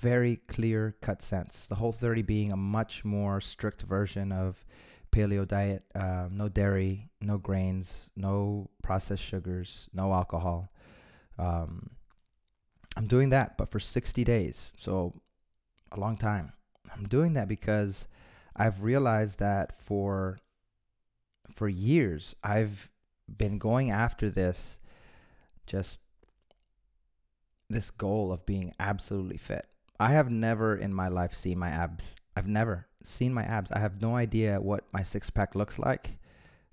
very 0.00 0.36
clear 0.48 0.96
cut 1.00 1.22
sense. 1.22 1.66
The 1.66 1.76
whole 1.76 1.92
30 1.92 2.22
being 2.22 2.52
a 2.52 2.56
much 2.56 3.04
more 3.04 3.40
strict 3.40 3.82
version 3.82 4.32
of 4.32 4.64
paleo 5.12 5.46
diet 5.46 5.84
um, 5.94 6.30
no 6.32 6.48
dairy, 6.48 7.08
no 7.20 7.38
grains, 7.38 8.10
no 8.16 8.68
processed 8.82 9.22
sugars, 9.22 9.88
no 9.92 10.12
alcohol. 10.12 10.70
Um, 11.38 11.90
I'm 12.96 13.06
doing 13.06 13.30
that, 13.30 13.56
but 13.56 13.70
for 13.70 13.80
60 13.80 14.24
days. 14.24 14.72
So 14.78 15.14
a 15.92 16.00
long 16.00 16.16
time. 16.16 16.52
I'm 16.94 17.08
doing 17.08 17.34
that 17.34 17.48
because 17.48 18.08
I've 18.54 18.82
realized 18.82 19.38
that 19.38 19.80
for 19.80 20.38
for 21.52 21.68
years 21.68 22.34
I've 22.42 22.90
been 23.34 23.58
going 23.58 23.90
after 23.90 24.28
this 24.30 24.80
just 25.66 26.00
this 27.68 27.90
goal 27.90 28.32
of 28.32 28.46
being 28.46 28.72
absolutely 28.78 29.38
fit. 29.38 29.66
I 29.98 30.12
have 30.12 30.30
never 30.30 30.76
in 30.76 30.92
my 30.92 31.08
life 31.08 31.34
seen 31.34 31.58
my 31.58 31.70
abs. 31.70 32.16
I've 32.36 32.46
never 32.46 32.86
seen 33.02 33.32
my 33.32 33.44
abs. 33.44 33.70
I 33.72 33.78
have 33.78 34.00
no 34.00 34.16
idea 34.16 34.60
what 34.60 34.84
my 34.92 35.02
six 35.02 35.30
pack 35.30 35.54
looks 35.54 35.78
like. 35.78 36.18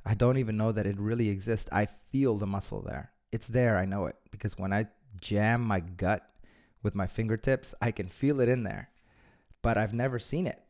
I 0.06 0.14
don't 0.14 0.38
even 0.38 0.58
know 0.58 0.72
that 0.72 0.86
it 0.86 1.00
really 1.00 1.30
exists. 1.30 1.70
I 1.72 1.88
feel 2.12 2.38
the 2.38 2.46
muscle 2.46 2.82
there. 2.82 3.12
It's 3.32 3.48
there. 3.48 3.78
I 3.78 3.86
know 3.86 4.06
it 4.06 4.16
because 4.32 4.58
when 4.58 4.74
I 4.74 4.88
jam 5.22 5.62
my 5.62 5.80
gut 5.80 6.30
with 6.82 6.96
my 6.96 7.08
fingertips, 7.08 7.74
I 7.82 7.92
can 7.92 8.10
feel 8.10 8.42
it 8.42 8.50
in 8.50 8.64
there. 8.64 8.90
But 9.62 9.78
I've 9.78 9.94
never 9.94 10.20
seen 10.20 10.46
it. 10.46 10.62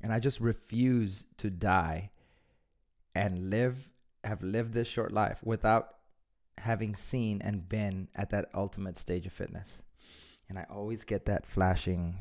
And 0.00 0.12
I 0.12 0.18
just 0.20 0.40
refuse 0.40 1.26
to 1.38 1.50
die 1.50 2.10
and 3.14 3.50
live 3.50 3.90
have 4.24 4.42
lived 4.42 4.72
this 4.72 4.88
short 4.88 5.12
life 5.12 5.40
without 5.44 5.96
having 6.58 6.94
seen 6.94 7.40
and 7.42 7.68
been 7.68 8.08
at 8.14 8.30
that 8.30 8.48
ultimate 8.54 8.96
stage 8.96 9.26
of 9.26 9.32
fitness. 9.32 9.82
And 10.48 10.58
I 10.58 10.66
always 10.70 11.04
get 11.04 11.26
that 11.26 11.46
flashing 11.46 12.16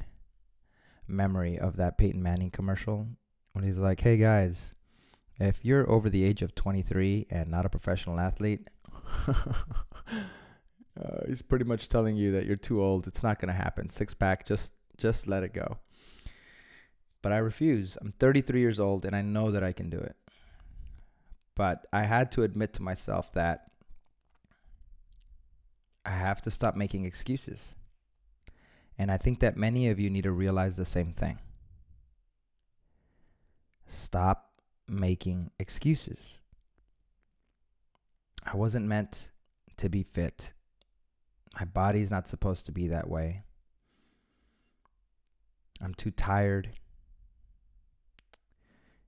memory 1.08 1.60
of 1.60 1.78
that 1.78 1.98
Peyton 1.98 2.24
Manning 2.24 2.52
commercial 2.52 3.08
when 3.54 3.63
he's 3.63 3.80
like, 3.80 4.02
hey 4.02 4.18
guys, 4.18 4.74
if 5.40 5.63
you're 5.63 5.90
over 5.90 6.10
the 6.10 6.24
age 6.24 6.42
of 6.42 6.56
23 6.56 7.28
and 7.30 7.50
not 7.50 7.66
a 7.66 7.70
professional 7.70 8.20
athlete, 8.20 8.68
uh, 9.28 9.36
he's 11.28 11.42
pretty 11.42 11.66
much 11.66 11.90
telling 11.90 12.16
you 12.16 12.32
that 12.32 12.46
you're 12.46 12.56
too 12.56 12.82
old. 12.82 13.08
It's 13.08 13.24
not 13.24 13.40
going 13.40 13.54
to 13.54 13.62
happen. 13.62 13.90
Six 13.90 14.13
pack, 14.13 14.46
just 14.46 14.74
just 14.98 15.28
let 15.28 15.44
it 15.44 15.54
go. 15.54 15.78
But 17.22 17.32
I 17.32 17.38
refuse. 17.38 17.98
I'm 18.00 18.12
33 18.12 18.60
years 18.60 18.80
old 18.80 19.06
and 19.06 19.16
I 19.16 19.22
know 19.22 19.50
that 19.52 19.63
I 19.63 19.72
can 19.72 19.90
do 19.90 19.98
it. 19.98 20.16
But 21.56 21.86
I 21.92 22.04
had 22.04 22.32
to 22.34 22.44
admit 22.44 22.74
to 22.74 22.84
myself 22.84 23.32
that 23.34 23.72
have 26.24 26.42
to 26.44 26.51
stop 26.51 26.75
making 26.75 27.06
excuses. 27.06 27.75
And 28.98 29.12
I 29.12 29.18
think 29.18 29.39
that 29.39 29.58
many 29.58 29.89
of 29.89 30.00
you 30.00 30.10
need 30.10 30.24
to 30.24 30.32
realize 30.32 30.75
the 30.75 30.86
same 30.86 31.13
thing. 31.13 31.39
Stop 33.86 34.51
making 34.88 35.51
excuses. 35.60 36.39
I 38.46 38.56
wasn't 38.56 38.86
meant 38.86 39.30
to 39.77 39.89
be 39.89 40.03
fit. 40.03 40.53
My 41.60 41.65
body's 41.65 42.12
not 42.12 42.27
supposed 42.27 42.65
to 42.65 42.72
be 42.72 42.88
that 42.88 43.10
way. 43.10 43.44
I'm 45.82 45.94
too 45.94 46.12
tired. 46.12 46.70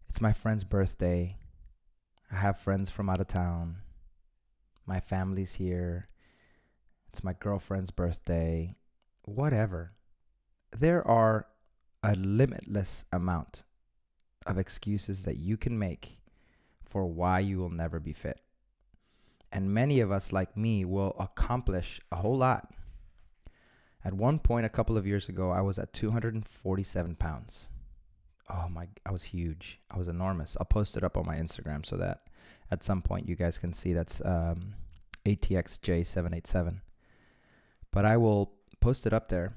It's 0.09 0.21
my 0.21 0.33
friend's 0.33 0.63
birthday. 0.63 1.37
I 2.31 2.35
have 2.35 2.59
friends 2.59 2.89
from 2.89 3.09
out 3.09 3.19
of 3.19 3.27
town. 3.27 3.77
My 4.85 4.99
family's 4.99 5.55
here. 5.55 6.07
It's 7.15 7.23
my 7.23 7.31
girlfriend's 7.31 7.91
birthday 7.91 8.75
whatever. 9.23 9.93
There 10.77 11.01
are 11.07 11.47
a 12.03 12.13
limitless 12.13 13.05
amount 13.09 13.63
of 14.45 14.57
excuses 14.57 15.23
that 15.23 15.37
you 15.37 15.55
can 15.55 15.79
make 15.79 16.17
for 16.83 17.05
why 17.05 17.39
you 17.39 17.57
will 17.57 17.69
never 17.69 18.01
be 18.01 18.11
fit. 18.11 18.41
And 19.49 19.73
many 19.73 20.01
of 20.01 20.11
us, 20.11 20.33
like 20.33 20.57
me, 20.57 20.83
will 20.83 21.15
accomplish 21.17 22.01
a 22.11 22.17
whole 22.17 22.35
lot. 22.35 22.73
At 24.03 24.13
one 24.13 24.37
point, 24.37 24.65
a 24.65 24.75
couple 24.77 24.97
of 24.97 25.07
years 25.07 25.29
ago, 25.29 25.51
I 25.51 25.61
was 25.61 25.79
at 25.79 25.93
247 25.93 27.15
pounds. 27.15 27.69
Oh 28.49 28.67
my, 28.69 28.89
I 29.05 29.13
was 29.13 29.23
huge. 29.23 29.79
I 29.89 29.97
was 29.97 30.09
enormous. 30.09 30.57
I'll 30.59 30.65
post 30.65 30.97
it 30.97 31.03
up 31.05 31.15
on 31.15 31.25
my 31.25 31.37
Instagram 31.37 31.85
so 31.85 31.95
that 31.95 32.23
at 32.69 32.83
some 32.83 33.01
point 33.01 33.29
you 33.29 33.37
guys 33.37 33.57
can 33.57 33.71
see 33.71 33.93
that's 33.93 34.21
um, 34.25 34.73
ATXJ787. 35.25 36.81
But 37.95 38.05
I 38.05 38.17
will 38.17 38.51
post 38.79 39.07
it 39.07 39.13
up 39.13 39.29
there 39.29 39.55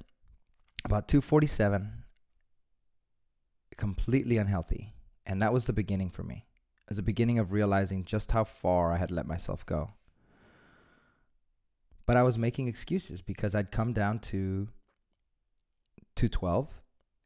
about 0.84 1.08
247 1.08 2.04
completely 3.76 4.38
unhealthy 4.38 4.94
and 5.26 5.42
that 5.42 5.52
was 5.52 5.66
the 5.66 5.72
beginning 5.72 6.10
for 6.10 6.22
me 6.22 6.46
it 6.56 6.90
was 6.90 6.96
the 6.96 7.02
beginning 7.02 7.38
of 7.38 7.52
realizing 7.52 8.04
just 8.04 8.32
how 8.32 8.42
far 8.42 8.92
i 8.92 8.96
had 8.96 9.12
let 9.12 9.24
myself 9.24 9.64
go 9.66 9.92
but 12.06 12.16
i 12.16 12.22
was 12.24 12.36
making 12.36 12.66
excuses 12.66 13.22
because 13.22 13.54
i'd 13.54 13.70
come 13.70 13.92
down 13.92 14.18
to 14.18 14.68
212 16.18 16.82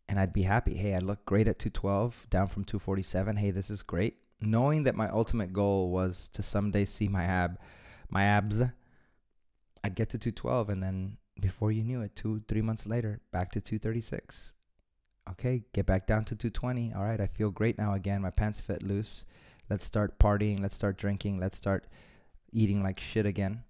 and 0.08 0.20
I'd 0.20 0.34
be 0.34 0.42
happy. 0.42 0.74
Hey, 0.74 0.94
I 0.94 0.98
look 0.98 1.24
great 1.24 1.48
at 1.48 1.58
212, 1.58 2.26
down 2.28 2.46
from 2.46 2.64
247. 2.64 3.36
Hey, 3.36 3.50
this 3.50 3.70
is 3.70 3.82
great. 3.82 4.16
Knowing 4.42 4.82
that 4.82 4.94
my 4.94 5.08
ultimate 5.08 5.54
goal 5.54 5.90
was 5.90 6.28
to 6.34 6.42
someday 6.42 6.84
see 6.84 7.08
my 7.08 7.24
ab, 7.24 7.58
my 8.10 8.24
abs, 8.24 8.62
I'd 9.84 9.94
get 9.94 10.10
to 10.10 10.18
212, 10.18 10.68
and 10.68 10.82
then 10.82 11.16
before 11.40 11.72
you 11.72 11.82
knew 11.82 12.02
it, 12.02 12.14
two, 12.14 12.42
three 12.48 12.62
months 12.62 12.86
later, 12.86 13.20
back 13.32 13.50
to 13.52 13.60
236. 13.60 14.54
Okay, 15.30 15.64
get 15.72 15.86
back 15.86 16.06
down 16.06 16.24
to 16.26 16.36
220. 16.36 16.92
All 16.94 17.04
right, 17.04 17.20
I 17.20 17.26
feel 17.26 17.50
great 17.50 17.78
now 17.78 17.94
again. 17.94 18.22
My 18.22 18.30
pants 18.30 18.60
fit 18.60 18.82
loose. 18.82 19.24
Let's 19.70 19.84
start 19.84 20.18
partying. 20.18 20.60
Let's 20.60 20.76
start 20.76 20.98
drinking. 20.98 21.38
Let's 21.38 21.56
start 21.56 21.86
eating 22.52 22.82
like 22.82 23.00
shit 23.00 23.26
again. 23.26 23.64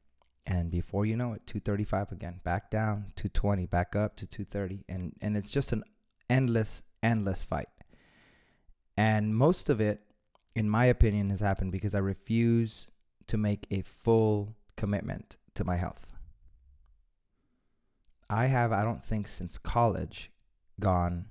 And 0.44 0.70
before 0.70 1.06
you 1.06 1.16
know 1.16 1.34
it, 1.34 1.46
235 1.46 2.12
again, 2.12 2.40
back 2.42 2.70
down, 2.70 3.12
220, 3.16 3.66
back 3.66 3.94
up 3.94 4.16
to 4.16 4.26
230. 4.26 4.84
And, 4.88 5.14
and 5.20 5.36
it's 5.36 5.50
just 5.50 5.72
an 5.72 5.84
endless, 6.28 6.82
endless 7.02 7.44
fight. 7.44 7.68
And 8.96 9.36
most 9.36 9.70
of 9.70 9.80
it, 9.80 10.00
in 10.54 10.68
my 10.68 10.86
opinion, 10.86 11.30
has 11.30 11.40
happened 11.40 11.70
because 11.72 11.94
I 11.94 11.98
refuse 11.98 12.88
to 13.28 13.36
make 13.36 13.66
a 13.70 13.82
full 13.82 14.56
commitment 14.76 15.36
to 15.54 15.64
my 15.64 15.76
health. 15.76 16.06
I 18.28 18.46
have, 18.46 18.72
I 18.72 18.82
don't 18.82 19.04
think, 19.04 19.28
since 19.28 19.58
college, 19.58 20.30
gone 20.80 21.26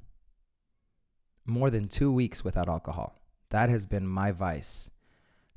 more 1.45 1.69
than 1.69 1.87
two 1.87 2.11
weeks 2.11 2.43
without 2.43 2.69
alcohol. 2.69 3.19
That 3.49 3.69
has 3.69 3.85
been 3.85 4.07
my 4.07 4.31
vice 4.31 4.89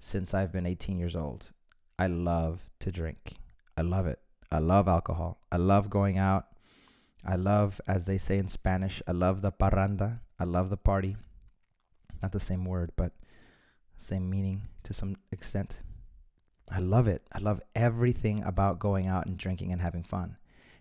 since 0.00 0.35
I've 0.35 0.52
been 0.52 0.66
18 0.66 0.99
years 0.99 1.14
old. 1.14 1.52
I 1.99 2.06
love 2.06 2.71
to 2.80 2.90
drink. 2.90 3.37
I 3.76 3.83
love 3.83 4.06
it. 4.06 4.18
I 4.50 4.59
love 4.59 4.88
alcohol. 4.88 5.38
I 5.52 5.56
love 5.56 5.90
going 5.90 6.18
out. 6.18 6.47
I 7.26 7.37
love, 7.37 7.80
as 7.87 8.06
they 8.06 8.18
say 8.18 8.38
in 8.38 8.49
Spanish, 8.49 9.02
I 9.06 9.12
love 9.12 9.40
the 9.40 9.52
parranda. 9.52 10.21
I 10.38 10.44
love 10.44 10.71
the 10.71 10.76
party. 10.76 11.16
Not 12.23 12.33
the 12.33 12.40
same 12.40 12.64
word, 12.64 12.92
but 12.97 13.12
same 13.99 14.28
meaning 14.28 14.68
to 14.83 14.92
some 14.92 15.16
extent. 15.30 15.76
I 16.71 16.78
love 16.78 17.06
it. 17.06 17.23
I 17.33 17.38
love 17.38 17.61
everything 17.75 18.42
about 18.42 18.78
going 18.78 19.06
out 19.06 19.26
and 19.26 19.37
drinking 19.37 19.73
and 19.73 19.80
having 19.80 20.02
fun. 20.02 20.37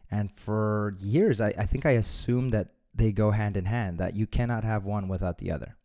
And 0.10 0.32
for 0.32 0.96
years, 1.00 1.42
I, 1.42 1.54
I 1.58 1.66
think 1.66 1.86
I 1.86 1.92
assumed 1.92 2.54
that 2.54 2.70
they 2.96 3.12
go 3.12 3.32
hand 3.32 3.58
in 3.58 3.66
hand, 3.66 3.98
that 3.98 4.16
you 4.16 4.28
cannot 4.28 4.64
have 4.64 4.86
one 4.86 5.08
without 5.08 5.40
the 5.40 5.52
other. 5.52 5.76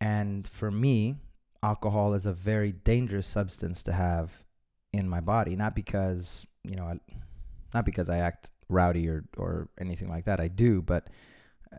And 0.00 0.46
for 0.48 0.70
me, 0.70 1.16
alcohol 1.62 2.14
is 2.14 2.26
a 2.26 2.32
very 2.32 2.72
dangerous 2.72 3.26
substance 3.26 3.82
to 3.84 3.92
have 3.92 4.30
in 4.92 5.08
my 5.08 5.20
body, 5.20 5.56
not 5.56 5.74
because, 5.74 6.46
you 6.64 6.76
know, 6.76 6.84
I, 6.84 7.00
not 7.74 7.84
because 7.84 8.08
I 8.08 8.18
act 8.18 8.50
rowdy 8.68 9.08
or, 9.08 9.24
or 9.36 9.68
anything 9.78 10.08
like 10.08 10.24
that. 10.24 10.40
I 10.40 10.48
do, 10.48 10.82
but 10.82 11.08
uh, 11.72 11.76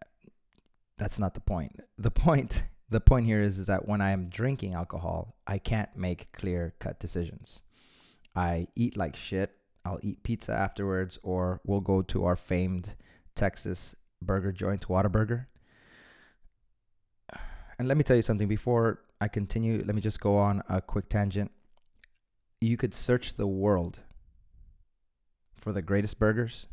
that's 0.98 1.20
not 1.20 1.34
the 1.34 1.40
point. 1.42 1.80
The 1.98 2.12
point 2.28 2.64
the 2.90 3.02
point 3.02 3.26
here 3.26 3.42
is, 3.42 3.58
is 3.58 3.66
that 3.68 3.88
when 3.88 4.02
I 4.02 4.12
am 4.12 4.30
drinking 4.30 4.74
alcohol, 4.74 5.36
I 5.46 5.58
can't 5.58 5.96
make 5.96 6.32
clear 6.32 6.74
cut 6.80 7.00
decisions. 7.00 7.62
I 8.36 8.68
eat 8.76 8.96
like 8.96 9.16
shit. 9.16 9.52
I'll 9.84 10.00
eat 10.02 10.24
pizza 10.24 10.54
afterwards, 10.54 11.18
or 11.24 11.62
we'll 11.66 11.82
go 11.82 12.02
to 12.04 12.26
our 12.26 12.36
famed 12.36 12.96
Texas 13.36 13.96
burger 14.22 14.52
joint, 14.52 14.88
Whataburger. 14.88 15.46
And 17.80 17.88
let 17.88 17.98
me 17.98 18.04
tell 18.04 18.16
you 18.16 18.22
something 18.22 18.48
before 18.48 19.02
I 19.22 19.28
continue. 19.28 19.84
Let 19.86 19.96
me 19.96 20.02
just 20.02 20.20
go 20.20 20.38
on 20.38 20.64
a 20.68 20.82
quick 20.82 21.10
tangent. 21.10 21.52
You 22.60 22.76
could 22.76 22.94
search 22.94 23.36
the 23.36 23.48
world 23.48 24.00
for 25.58 25.72
the 25.72 25.82
greatest 25.82 26.20
burgers, 26.20 26.68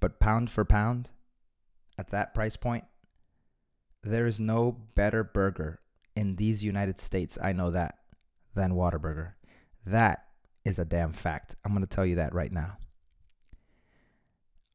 but 0.00 0.20
pound 0.20 0.50
for 0.50 0.64
pound, 0.64 1.10
at 1.96 2.10
that 2.10 2.34
price 2.34 2.56
point, 2.56 2.84
there 4.08 4.26
is 4.26 4.40
no 4.40 4.76
better 4.94 5.22
burger 5.22 5.80
in 6.16 6.36
these 6.36 6.64
United 6.64 6.98
States. 6.98 7.38
I 7.42 7.52
know 7.52 7.70
that 7.70 7.98
than 8.54 8.72
Whataburger. 8.72 9.32
That 9.84 10.24
is 10.64 10.78
a 10.78 10.84
damn 10.84 11.12
fact. 11.12 11.56
I'm 11.64 11.72
going 11.72 11.86
to 11.86 11.94
tell 11.94 12.06
you 12.06 12.16
that 12.16 12.34
right 12.34 12.52
now. 12.52 12.78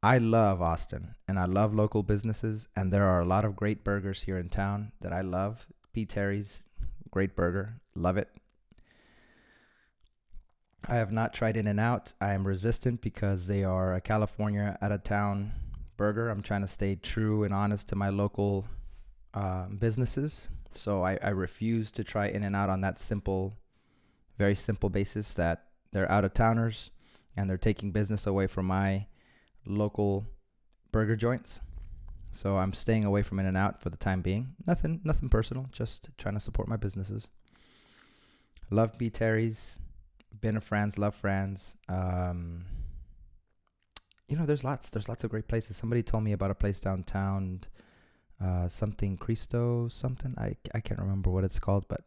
I 0.01 0.17
love 0.17 0.61
Austin 0.61 1.15
and 1.27 1.39
I 1.39 1.45
love 1.45 1.73
local 1.73 2.03
businesses, 2.03 2.67
and 2.75 2.91
there 2.91 3.07
are 3.07 3.21
a 3.21 3.25
lot 3.25 3.45
of 3.45 3.55
great 3.55 3.83
burgers 3.83 4.23
here 4.23 4.37
in 4.37 4.49
town 4.49 4.91
that 5.01 5.13
I 5.13 5.21
love. 5.21 5.67
P. 5.93 6.05
Terry's, 6.05 6.63
great 7.09 7.35
burger, 7.35 7.81
love 7.95 8.17
it. 8.17 8.29
I 10.85 10.95
have 10.95 11.11
not 11.11 11.33
tried 11.33 11.55
In 11.55 11.67
and 11.67 11.79
Out. 11.79 12.13
I 12.19 12.33
am 12.33 12.45
resistant 12.45 13.01
because 13.01 13.47
they 13.47 13.63
are 13.63 13.93
a 13.93 14.01
California 14.01 14.77
out 14.81 14.91
of 14.91 15.03
town 15.03 15.53
burger. 15.95 16.29
I'm 16.29 16.43
trying 16.43 16.61
to 16.61 16.67
stay 16.67 16.95
true 16.95 17.43
and 17.43 17.53
honest 17.53 17.87
to 17.89 17.95
my 17.95 18.09
local 18.09 18.65
uh, 19.33 19.65
businesses. 19.67 20.49
So 20.73 21.03
I, 21.03 21.17
I 21.21 21.29
refuse 21.29 21.91
to 21.91 22.03
try 22.03 22.27
In 22.27 22.43
and 22.43 22.55
Out 22.55 22.69
on 22.69 22.81
that 22.81 22.99
simple, 22.99 23.57
very 24.37 24.55
simple 24.55 24.89
basis 24.89 25.33
that 25.35 25.65
they're 25.91 26.11
out 26.11 26.25
of 26.25 26.33
towners 26.33 26.91
and 27.35 27.49
they're 27.49 27.57
taking 27.57 27.91
business 27.91 28.25
away 28.25 28.47
from 28.47 28.65
my 28.65 29.07
local 29.65 30.25
burger 30.91 31.15
joints. 31.15 31.61
So 32.31 32.57
I'm 32.57 32.73
staying 32.73 33.05
away 33.05 33.21
from 33.21 33.39
In 33.39 33.45
and 33.45 33.57
Out 33.57 33.79
for 33.79 33.89
the 33.89 33.97
time 33.97 34.21
being. 34.21 34.55
Nothing 34.65 35.01
nothing 35.03 35.29
personal, 35.29 35.67
just 35.71 36.09
trying 36.17 36.33
to 36.33 36.39
support 36.39 36.67
my 36.67 36.77
businesses. 36.77 37.27
Love 38.71 38.97
P. 38.97 39.11
Terry's, 39.11 39.77
been 40.41 40.57
a 40.57 40.61
Franz, 40.61 40.97
love 40.97 41.13
Franz. 41.13 41.75
Um, 41.87 42.65
you 44.27 44.35
know, 44.35 44.45
there's 44.47 44.63
lots 44.63 44.89
there's 44.89 45.07
lots 45.07 45.23
of 45.23 45.29
great 45.29 45.47
places. 45.47 45.77
Somebody 45.77 46.01
told 46.01 46.23
me 46.23 46.31
about 46.31 46.49
a 46.49 46.55
place 46.55 46.79
downtown, 46.79 47.61
uh, 48.43 48.67
something 48.67 49.17
Cristo 49.17 49.87
something. 49.87 50.35
I 50.37 50.55
I 50.73 50.79
can't 50.79 50.99
remember 50.99 51.29
what 51.29 51.43
it's 51.43 51.59
called, 51.59 51.85
but 51.87 52.01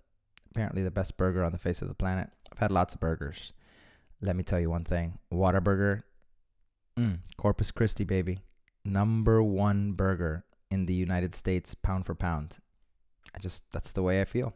apparently 0.50 0.82
the 0.82 0.90
best 0.90 1.16
burger 1.16 1.44
on 1.44 1.52
the 1.52 1.58
face 1.58 1.82
of 1.82 1.88
the 1.88 1.94
planet. 1.94 2.30
I've 2.52 2.58
had 2.58 2.70
lots 2.70 2.94
of 2.94 3.00
burgers. 3.00 3.52
Let 4.20 4.36
me 4.36 4.42
tell 4.42 4.60
you 4.60 4.70
one 4.70 4.84
thing. 4.84 5.18
Whataburger 5.32 6.02
Mm, 6.98 7.18
Corpus 7.36 7.70
Christi, 7.70 8.04
baby. 8.04 8.40
Number 8.84 9.42
one 9.42 9.92
burger 9.92 10.44
in 10.70 10.86
the 10.86 10.94
United 10.94 11.34
States, 11.34 11.74
pound 11.74 12.06
for 12.06 12.14
pound. 12.14 12.56
I 13.34 13.38
just, 13.38 13.64
that's 13.72 13.92
the 13.92 14.02
way 14.02 14.20
I 14.20 14.24
feel. 14.24 14.54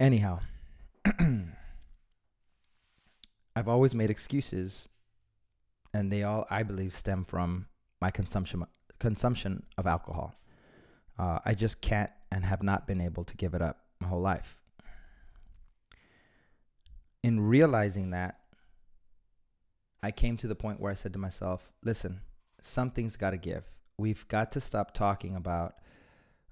Anyhow, 0.00 0.40
I've 3.54 3.68
always 3.68 3.94
made 3.94 4.10
excuses, 4.10 4.88
and 5.92 6.10
they 6.10 6.24
all, 6.24 6.46
I 6.50 6.64
believe, 6.64 6.94
stem 6.94 7.24
from 7.24 7.66
my 8.00 8.10
consumption 8.10 8.64
consumption 8.98 9.64
of 9.76 9.86
alcohol. 9.86 10.34
Uh, 11.18 11.38
I 11.44 11.54
just 11.54 11.80
can't 11.80 12.10
and 12.30 12.44
have 12.44 12.62
not 12.62 12.86
been 12.86 13.00
able 13.00 13.24
to 13.24 13.36
give 13.36 13.54
it 13.54 13.62
up 13.62 13.80
my 14.00 14.08
whole 14.08 14.20
life. 14.20 14.56
In 17.22 17.40
realizing 17.40 18.10
that, 18.10 18.40
I 20.02 20.10
came 20.10 20.36
to 20.38 20.48
the 20.48 20.54
point 20.54 20.80
where 20.80 20.90
I 20.90 20.94
said 20.94 21.12
to 21.14 21.18
myself, 21.18 21.72
listen, 21.82 22.20
something's 22.60 23.16
got 23.16 23.30
to 23.30 23.36
give. 23.36 23.64
We've 23.96 24.26
got 24.28 24.52
to 24.52 24.60
stop 24.60 24.92
talking 24.92 25.36
about, 25.36 25.76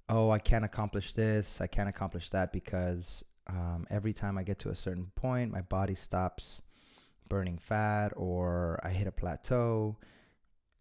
oh, 0.08 0.30
I 0.30 0.38
can't 0.38 0.64
accomplish 0.64 1.12
this, 1.12 1.60
I 1.60 1.66
can't 1.66 1.88
accomplish 1.88 2.30
that 2.30 2.52
because 2.52 3.24
um, 3.48 3.86
every 3.90 4.12
time 4.12 4.38
I 4.38 4.42
get 4.42 4.58
to 4.60 4.70
a 4.70 4.76
certain 4.76 5.10
point, 5.16 5.50
my 5.50 5.62
body 5.62 5.94
stops 5.94 6.62
burning 7.28 7.58
fat 7.58 8.12
or 8.16 8.80
I 8.84 8.90
hit 8.90 9.06
a 9.06 9.12
plateau 9.12 9.96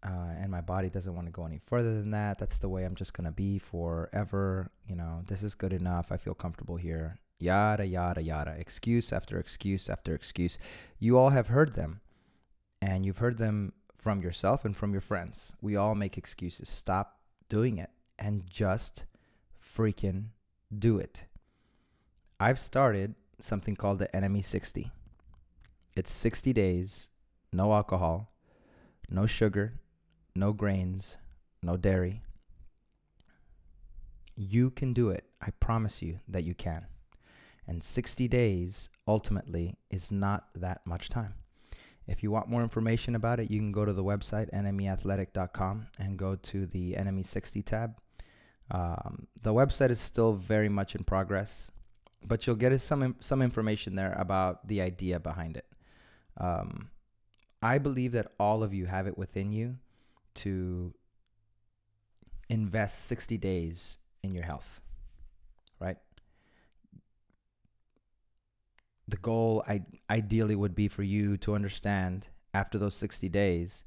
uh, 0.04 0.34
and 0.40 0.50
my 0.50 0.60
body 0.60 0.90
doesn't 0.90 1.14
want 1.14 1.26
to 1.26 1.32
go 1.32 1.46
any 1.46 1.60
further 1.66 1.94
than 1.94 2.10
that. 2.10 2.38
That's 2.38 2.58
the 2.58 2.68
way 2.68 2.84
I'm 2.84 2.96
just 2.96 3.14
to 3.14 3.30
be 3.30 3.58
forever. 3.58 4.70
You 4.86 4.96
know, 4.96 5.22
this 5.28 5.42
is 5.42 5.54
good 5.54 5.72
enough. 5.72 6.10
I 6.10 6.16
feel 6.16 6.34
comfortable 6.34 6.76
here. 6.76 7.20
Yada, 7.38 7.86
yada, 7.86 8.22
yada. 8.22 8.54
Excuse 8.58 9.12
after 9.12 9.38
excuse 9.38 9.88
after 9.88 10.14
excuse. 10.14 10.58
You 10.98 11.18
all 11.18 11.30
have 11.30 11.48
heard 11.48 11.74
them 11.74 12.00
and 12.80 13.06
you've 13.06 13.18
heard 13.18 13.38
them 13.38 13.72
from 13.96 14.22
yourself 14.22 14.64
and 14.64 14.76
from 14.76 14.92
your 14.92 15.00
friends. 15.00 15.52
We 15.60 15.76
all 15.76 15.94
make 15.94 16.18
excuses. 16.18 16.68
Stop 16.68 17.20
doing 17.48 17.78
it 17.78 17.90
and 18.18 18.44
just 18.48 19.04
freaking 19.62 20.26
do 20.76 20.98
it. 20.98 21.26
I've 22.40 22.58
started 22.58 23.14
something 23.38 23.76
called 23.76 24.00
the 24.00 24.14
Enemy 24.14 24.42
60. 24.42 24.90
It's 25.94 26.10
60 26.10 26.52
days, 26.52 27.08
no 27.52 27.72
alcohol, 27.72 28.32
no 29.08 29.26
sugar, 29.26 29.74
no 30.34 30.52
grains, 30.52 31.16
no 31.62 31.76
dairy. 31.76 32.22
You 34.36 34.70
can 34.70 34.92
do 34.92 35.10
it. 35.10 35.24
I 35.40 35.50
promise 35.60 36.02
you 36.02 36.20
that 36.28 36.44
you 36.44 36.54
can. 36.54 36.86
And 37.66 37.82
60 37.82 38.28
days 38.28 38.88
ultimately 39.06 39.76
is 39.90 40.10
not 40.10 40.46
that 40.54 40.80
much 40.86 41.08
time. 41.08 41.34
If 42.06 42.22
you 42.22 42.30
want 42.30 42.48
more 42.48 42.62
information 42.62 43.14
about 43.14 43.38
it, 43.38 43.50
you 43.50 43.60
can 43.60 43.72
go 43.72 43.84
to 43.84 43.92
the 43.92 44.02
website 44.02 44.52
enemyathletic.com 44.52 45.86
and 45.98 46.18
go 46.18 46.34
to 46.34 46.66
the 46.66 46.96
Enemy 46.96 47.22
60 47.22 47.62
tab. 47.62 47.94
Um, 48.70 49.28
the 49.42 49.52
website 49.52 49.90
is 49.90 50.00
still 50.00 50.32
very 50.32 50.68
much 50.68 50.94
in 50.94 51.04
progress, 51.04 51.70
but 52.24 52.46
you'll 52.46 52.56
get 52.56 52.78
some 52.80 53.16
some 53.20 53.42
information 53.42 53.94
there 53.94 54.14
about 54.18 54.66
the 54.66 54.80
idea 54.80 55.20
behind 55.20 55.56
it. 55.56 55.66
Um, 56.38 56.90
I 57.62 57.78
believe 57.78 58.12
that 58.12 58.32
all 58.40 58.62
of 58.62 58.74
you 58.74 58.86
have 58.86 59.06
it 59.06 59.18
within 59.18 59.52
you 59.52 59.76
to 60.36 60.94
invest 62.48 63.06
60 63.06 63.38
days 63.38 63.98
in 64.22 64.34
your 64.34 64.44
health, 64.44 64.80
right? 65.80 65.96
The 69.08 69.16
goal 69.16 69.64
I 69.66 69.82
ideally 70.10 70.54
would 70.54 70.74
be 70.74 70.88
for 70.88 71.02
you 71.02 71.36
to 71.38 71.54
understand 71.54 72.28
after 72.54 72.78
those 72.78 72.94
60 72.94 73.28
days 73.28 73.84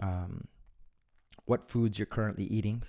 um, 0.00 0.48
what 1.44 1.70
foods 1.70 1.98
you're 1.98 2.06
currently 2.06 2.44
eating 2.44 2.82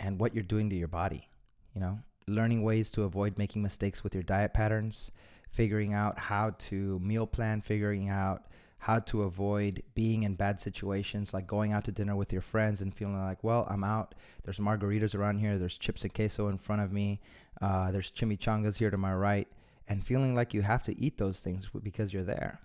and 0.00 0.18
what 0.18 0.34
you're 0.34 0.42
doing 0.42 0.70
to 0.70 0.76
your 0.76 0.88
body. 0.88 1.28
You 1.74 1.80
know, 1.80 1.98
learning 2.26 2.62
ways 2.62 2.90
to 2.92 3.02
avoid 3.02 3.38
making 3.38 3.62
mistakes 3.62 4.02
with 4.02 4.14
your 4.14 4.22
diet 4.22 4.54
patterns, 4.54 5.10
figuring 5.50 5.92
out 5.92 6.18
how 6.18 6.54
to 6.58 6.98
meal 7.00 7.26
plan, 7.26 7.60
figuring 7.60 8.08
out 8.08 8.44
how 8.84 8.98
to 8.98 9.22
avoid 9.22 9.82
being 9.94 10.24
in 10.24 10.34
bad 10.34 10.60
situations 10.60 11.32
like 11.32 11.46
going 11.46 11.72
out 11.72 11.82
to 11.82 11.90
dinner 11.90 12.14
with 12.14 12.30
your 12.30 12.42
friends 12.42 12.82
and 12.82 12.94
feeling 12.94 13.18
like, 13.18 13.42
well, 13.42 13.66
I'm 13.70 13.82
out. 13.82 14.14
There's 14.44 14.58
margaritas 14.58 15.14
around 15.14 15.38
here. 15.38 15.56
There's 15.56 15.78
chips 15.78 16.02
and 16.02 16.12
queso 16.12 16.48
in 16.48 16.58
front 16.58 16.82
of 16.82 16.92
me. 16.92 17.18
Uh, 17.62 17.92
there's 17.92 18.10
chimichangas 18.10 18.76
here 18.76 18.90
to 18.90 18.98
my 18.98 19.14
right. 19.14 19.48
And 19.88 20.04
feeling 20.04 20.34
like 20.34 20.52
you 20.52 20.60
have 20.60 20.82
to 20.82 21.00
eat 21.00 21.16
those 21.16 21.40
things 21.40 21.66
because 21.82 22.12
you're 22.12 22.24
there. 22.24 22.60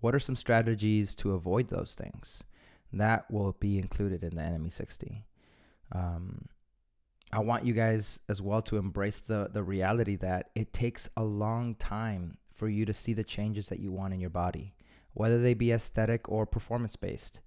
What 0.00 0.14
are 0.14 0.18
some 0.18 0.34
strategies 0.34 1.14
to 1.16 1.32
avoid 1.32 1.68
those 1.68 1.94
things? 1.94 2.42
That 2.90 3.30
will 3.30 3.54
be 3.60 3.76
included 3.76 4.24
in 4.24 4.36
the 4.36 4.42
Enemy 4.42 4.70
60. 4.70 5.26
Um, 5.92 6.46
I 7.34 7.40
want 7.40 7.66
you 7.66 7.74
guys 7.74 8.18
as 8.30 8.40
well 8.40 8.62
to 8.62 8.78
embrace 8.78 9.18
the, 9.18 9.50
the 9.52 9.62
reality 9.62 10.16
that 10.16 10.48
it 10.54 10.72
takes 10.72 11.10
a 11.18 11.22
long 11.22 11.74
time 11.74 12.38
for 12.50 12.66
you 12.66 12.86
to 12.86 12.94
see 12.94 13.12
the 13.12 13.24
changes 13.24 13.68
that 13.68 13.80
you 13.80 13.92
want 13.92 14.14
in 14.14 14.20
your 14.20 14.30
body 14.30 14.72
whether 15.14 15.40
they 15.40 15.54
be 15.54 15.72
aesthetic 15.72 16.28
or 16.28 16.44
performance 16.44 16.96
based. 16.96 17.40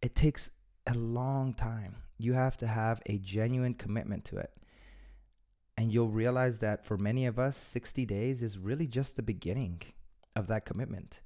It 0.00 0.14
takes 0.14 0.50
a 0.86 0.94
long 0.94 1.54
time. 1.54 1.96
You 2.18 2.34
have 2.34 2.56
to 2.58 2.66
have 2.66 3.00
a 3.06 3.18
genuine 3.18 3.74
commitment 3.74 4.24
to 4.26 4.36
it. 4.36 4.52
And 5.76 5.92
you'll 5.92 6.10
realize 6.10 6.60
that 6.60 6.86
for 6.86 6.96
many 6.96 7.26
of 7.26 7.38
us, 7.38 7.56
60 7.56 8.06
days 8.06 8.42
is 8.42 8.58
really 8.58 8.86
just 8.86 9.16
the 9.16 9.22
beginning 9.22 9.82
of 10.36 10.46
that 10.46 10.64
commitment. 10.64 11.20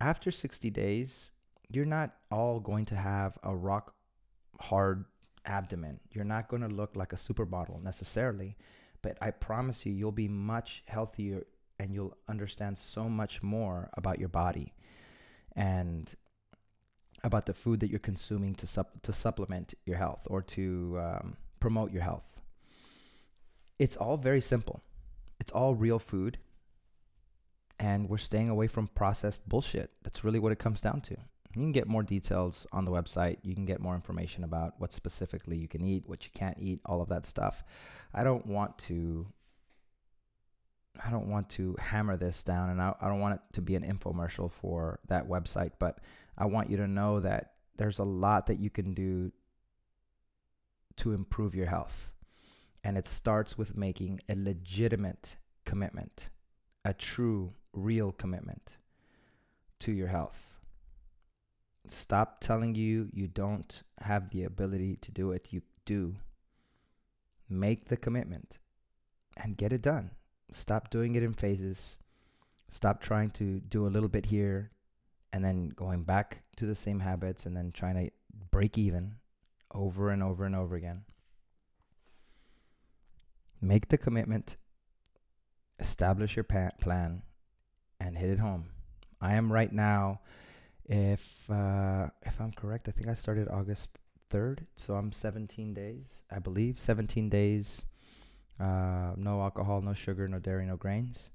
After 0.00 0.30
60 0.30 0.68
days, 0.70 1.30
you're 1.68 1.86
not 1.86 2.14
all 2.30 2.60
going 2.60 2.84
to 2.86 2.96
have 2.96 3.38
a 3.42 3.56
rock 3.56 3.94
hard 4.60 5.06
abdomen. 5.46 6.00
You're 6.12 6.24
not 6.24 6.48
going 6.48 6.62
to 6.62 6.68
look 6.68 6.96
like 6.96 7.12
a 7.12 7.16
supermodel 7.16 7.82
necessarily, 7.82 8.56
but 9.00 9.16
I 9.22 9.30
promise 9.30 9.86
you, 9.86 9.92
you'll 9.92 10.12
be 10.12 10.28
much 10.28 10.82
healthier 10.86 11.44
and 11.78 11.92
you'll 11.92 12.16
understand 12.28 12.78
so 12.78 13.08
much 13.08 13.42
more 13.42 13.90
about 13.94 14.18
your 14.18 14.28
body 14.28 14.74
and 15.54 16.14
about 17.24 17.46
the 17.46 17.54
food 17.54 17.80
that 17.80 17.90
you're 17.90 17.98
consuming 17.98 18.54
to 18.54 18.66
sup- 18.66 19.02
to 19.02 19.12
supplement 19.12 19.74
your 19.84 19.96
health 19.96 20.26
or 20.28 20.42
to 20.42 20.98
um, 21.00 21.36
promote 21.60 21.92
your 21.92 22.02
health. 22.02 22.24
It's 23.78 23.96
all 23.96 24.16
very 24.16 24.40
simple. 24.40 24.82
It's 25.38 25.52
all 25.52 25.74
real 25.74 25.98
food, 25.98 26.38
and 27.78 28.08
we're 28.08 28.18
staying 28.18 28.48
away 28.48 28.68
from 28.68 28.88
processed 28.88 29.48
bullshit. 29.48 29.90
That's 30.02 30.24
really 30.24 30.38
what 30.38 30.52
it 30.52 30.58
comes 30.58 30.80
down 30.80 31.02
to. 31.02 31.16
You 31.54 31.62
can 31.62 31.72
get 31.72 31.88
more 31.88 32.02
details 32.02 32.66
on 32.72 32.84
the 32.84 32.90
website. 32.90 33.38
You 33.42 33.54
can 33.54 33.64
get 33.64 33.80
more 33.80 33.94
information 33.94 34.44
about 34.44 34.74
what 34.78 34.92
specifically 34.92 35.56
you 35.56 35.68
can 35.68 35.82
eat, 35.82 36.04
what 36.06 36.24
you 36.24 36.30
can't 36.34 36.58
eat, 36.60 36.80
all 36.84 37.00
of 37.00 37.08
that 37.08 37.24
stuff. 37.24 37.64
I 38.12 38.24
don't 38.24 38.46
want 38.46 38.76
to 38.78 39.26
I 41.04 41.10
don't 41.10 41.28
want 41.28 41.48
to 41.50 41.76
hammer 41.78 42.16
this 42.16 42.42
down 42.42 42.70
and 42.70 42.80
I, 42.80 42.94
I 43.00 43.08
don't 43.08 43.20
want 43.20 43.34
it 43.34 43.40
to 43.54 43.62
be 43.62 43.74
an 43.74 43.82
infomercial 43.82 44.50
for 44.50 45.00
that 45.08 45.28
website, 45.28 45.72
but 45.78 45.98
I 46.38 46.46
want 46.46 46.70
you 46.70 46.76
to 46.78 46.86
know 46.86 47.20
that 47.20 47.52
there's 47.76 47.98
a 47.98 48.04
lot 48.04 48.46
that 48.46 48.58
you 48.58 48.70
can 48.70 48.94
do 48.94 49.32
to 50.96 51.12
improve 51.12 51.54
your 51.54 51.66
health. 51.66 52.10
And 52.82 52.96
it 52.96 53.06
starts 53.06 53.58
with 53.58 53.76
making 53.76 54.20
a 54.28 54.34
legitimate 54.34 55.36
commitment, 55.64 56.30
a 56.84 56.94
true, 56.94 57.54
real 57.72 58.12
commitment 58.12 58.78
to 59.80 59.92
your 59.92 60.08
health. 60.08 60.42
Stop 61.88 62.40
telling 62.40 62.74
you 62.74 63.08
you 63.12 63.28
don't 63.28 63.82
have 64.00 64.30
the 64.30 64.44
ability 64.44 64.96
to 65.02 65.12
do 65.12 65.32
it. 65.32 65.48
You 65.50 65.62
do. 65.84 66.16
Make 67.48 67.86
the 67.86 67.96
commitment 67.96 68.58
and 69.36 69.56
get 69.56 69.72
it 69.72 69.82
done. 69.82 70.10
Stop 70.52 70.90
doing 70.90 71.14
it 71.14 71.22
in 71.22 71.34
phases. 71.34 71.96
Stop 72.68 73.00
trying 73.00 73.30
to 73.30 73.60
do 73.60 73.86
a 73.86 73.88
little 73.88 74.08
bit 74.08 74.26
here 74.26 74.70
and 75.32 75.44
then 75.44 75.68
going 75.68 76.02
back 76.02 76.42
to 76.56 76.66
the 76.66 76.74
same 76.74 77.00
habits 77.00 77.46
and 77.46 77.56
then 77.56 77.72
trying 77.72 77.94
to 77.94 78.10
break 78.50 78.78
even 78.78 79.16
over 79.74 80.10
and 80.10 80.22
over 80.22 80.44
and 80.44 80.56
over 80.56 80.76
again. 80.76 81.04
Make 83.60 83.88
the 83.88 83.98
commitment, 83.98 84.56
establish 85.78 86.36
your 86.36 86.44
pa- 86.44 86.70
plan, 86.80 87.22
and 88.00 88.16
hit 88.16 88.30
it 88.30 88.38
home. 88.38 88.70
I 89.20 89.34
am 89.34 89.52
right 89.52 89.72
now, 89.72 90.20
if 90.84 91.50
uh, 91.50 92.08
if 92.22 92.40
I'm 92.40 92.52
correct, 92.52 92.88
I 92.88 92.92
think 92.92 93.08
I 93.08 93.14
started 93.14 93.48
August 93.48 93.98
3rd, 94.30 94.66
so 94.76 94.94
I'm 94.94 95.12
17 95.12 95.72
days, 95.74 96.24
I 96.30 96.38
believe, 96.38 96.78
17 96.78 97.28
days 97.28 97.84
uh, 98.58 99.12
no 99.16 99.42
alcohol, 99.42 99.80
no 99.82 99.92
sugar, 99.94 100.28
no 100.28 100.38
dairy, 100.38 100.66
no 100.66 100.76
grains. 100.76 101.30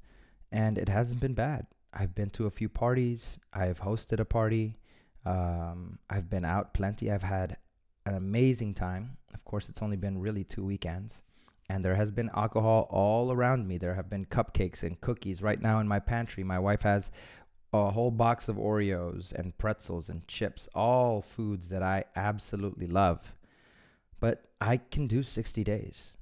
And 0.52 0.78
it 0.78 0.90
hasn't 0.90 1.22
been 1.22 1.34
bad. 1.34 1.68
I've 1.94 2.16
been 2.16 2.30
to 2.32 2.46
a 2.46 2.52
few 2.52 2.70
parties. 2.70 3.40
I've 3.54 3.82
hosted 3.82 4.20
a 4.20 4.26
party. 4.26 4.78
Um, 5.26 6.00
I've 6.10 6.30
been 6.30 6.46
out 6.46 6.74
plenty. 6.74 7.12
I've 7.12 7.24
had 7.24 7.58
an 8.06 8.16
amazing 8.16 8.74
time. 8.74 9.18
Of 9.34 9.46
course, 9.46 9.70
it's 9.70 9.82
only 9.82 9.98
been 9.98 10.20
really 10.20 10.44
two 10.44 10.64
weekends. 10.64 11.22
And 11.70 11.86
there 11.86 11.96
has 11.96 12.12
been 12.12 12.30
alcohol 12.36 12.88
all 12.90 13.32
around 13.32 13.68
me. 13.68 13.78
There 13.78 13.96
have 13.96 14.10
been 14.10 14.26
cupcakes 14.26 14.84
and 14.84 15.00
cookies 15.00 15.42
right 15.42 15.62
now 15.62 15.80
in 15.80 15.88
my 15.88 16.00
pantry. 16.00 16.44
My 16.44 16.60
wife 16.60 16.82
has 16.82 17.12
a 17.72 17.92
whole 17.92 18.12
box 18.12 18.50
of 18.50 18.58
Oreos 18.58 19.32
and 19.32 19.58
pretzels 19.58 20.10
and 20.10 20.28
chips, 20.28 20.68
all 20.76 21.22
foods 21.22 21.70
that 21.70 21.82
I 21.82 22.04
absolutely 22.16 22.88
love. 22.88 23.36
But 24.20 24.46
I 24.60 24.78
can 24.78 25.08
do 25.08 25.24
60 25.24 25.64
days. 25.64 26.14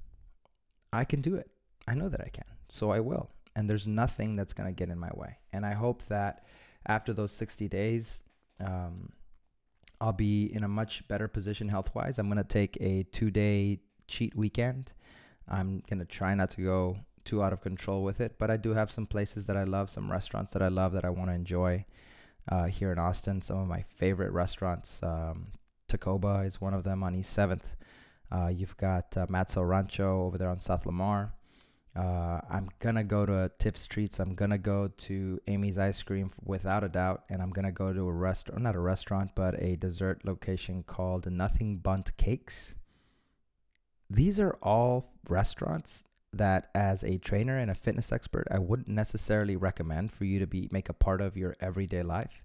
I 0.92 1.04
can 1.04 1.20
do 1.20 1.36
it. 1.36 1.50
I 1.86 1.94
know 1.94 2.08
that 2.08 2.20
I 2.20 2.28
can. 2.28 2.44
So 2.68 2.90
I 2.90 3.00
will. 3.00 3.30
And 3.56 3.68
there's 3.68 3.86
nothing 3.86 4.36
that's 4.36 4.52
going 4.52 4.68
to 4.68 4.72
get 4.72 4.90
in 4.90 4.98
my 4.98 5.10
way. 5.14 5.38
And 5.52 5.66
I 5.66 5.72
hope 5.72 6.04
that 6.08 6.44
after 6.86 7.12
those 7.12 7.32
60 7.32 7.68
days, 7.68 8.22
um, 8.64 9.10
I'll 10.00 10.12
be 10.12 10.46
in 10.54 10.64
a 10.64 10.68
much 10.68 11.06
better 11.08 11.28
position 11.28 11.68
health 11.68 11.94
wise. 11.94 12.18
I'm 12.18 12.26
going 12.26 12.38
to 12.38 12.44
take 12.44 12.78
a 12.80 13.02
two 13.04 13.30
day 13.30 13.80
cheat 14.08 14.34
weekend. 14.34 14.92
I'm 15.48 15.82
going 15.88 15.98
to 15.98 16.04
try 16.04 16.34
not 16.34 16.50
to 16.52 16.62
go 16.62 16.98
too 17.24 17.42
out 17.42 17.52
of 17.52 17.60
control 17.60 18.02
with 18.02 18.20
it, 18.20 18.36
but 18.38 18.50
I 18.50 18.56
do 18.56 18.74
have 18.74 18.90
some 18.90 19.06
places 19.06 19.46
that 19.46 19.56
I 19.56 19.64
love, 19.64 19.90
some 19.90 20.10
restaurants 20.10 20.52
that 20.52 20.62
I 20.62 20.68
love 20.68 20.92
that 20.92 21.04
I 21.04 21.10
want 21.10 21.30
to 21.30 21.34
enjoy 21.34 21.84
uh, 22.48 22.64
here 22.64 22.92
in 22.92 22.98
Austin. 22.98 23.42
Some 23.42 23.58
of 23.58 23.68
my 23.68 23.82
favorite 23.82 24.32
restaurants. 24.32 25.00
Um, 25.02 25.48
Takoba 25.88 26.46
is 26.46 26.60
one 26.60 26.72
of 26.72 26.84
them 26.84 27.02
on 27.02 27.14
East 27.14 27.36
7th. 27.36 27.74
Uh, 28.32 28.48
you've 28.48 28.76
got 28.76 29.16
uh, 29.16 29.26
Matt's 29.28 29.56
El 29.56 29.64
Rancho 29.64 30.24
over 30.24 30.38
there 30.38 30.48
on 30.48 30.60
South 30.60 30.86
Lamar. 30.86 31.34
Uh, 31.96 32.40
I'm 32.48 32.70
gonna 32.78 33.02
go 33.02 33.26
to 33.26 33.50
Tiff's 33.58 33.86
Treats. 33.86 34.20
I'm 34.20 34.34
gonna 34.34 34.58
go 34.58 34.88
to 34.88 35.40
Amy's 35.48 35.76
Ice 35.76 36.02
Cream 36.02 36.30
without 36.44 36.84
a 36.84 36.88
doubt, 36.88 37.24
and 37.28 37.42
I'm 37.42 37.50
gonna 37.50 37.72
go 37.72 37.92
to 37.92 38.06
a 38.06 38.12
restaurant, 38.12 38.62
not 38.62 38.76
a 38.76 38.80
restaurant, 38.80 39.32
but 39.34 39.60
a 39.60 39.74
dessert 39.76 40.24
location 40.24 40.84
called 40.84 41.30
Nothing 41.30 41.78
Bundt 41.78 42.16
Cakes. 42.16 42.76
These 44.08 44.38
are 44.38 44.56
all 44.62 45.12
restaurants 45.28 46.04
that, 46.32 46.70
as 46.76 47.02
a 47.02 47.18
trainer 47.18 47.58
and 47.58 47.72
a 47.72 47.74
fitness 47.74 48.12
expert, 48.12 48.46
I 48.52 48.60
wouldn't 48.60 48.88
necessarily 48.88 49.56
recommend 49.56 50.12
for 50.12 50.24
you 50.24 50.38
to 50.38 50.46
be 50.46 50.68
make 50.70 50.88
a 50.88 50.92
part 50.92 51.20
of 51.20 51.36
your 51.36 51.56
everyday 51.60 52.04
life. 52.04 52.44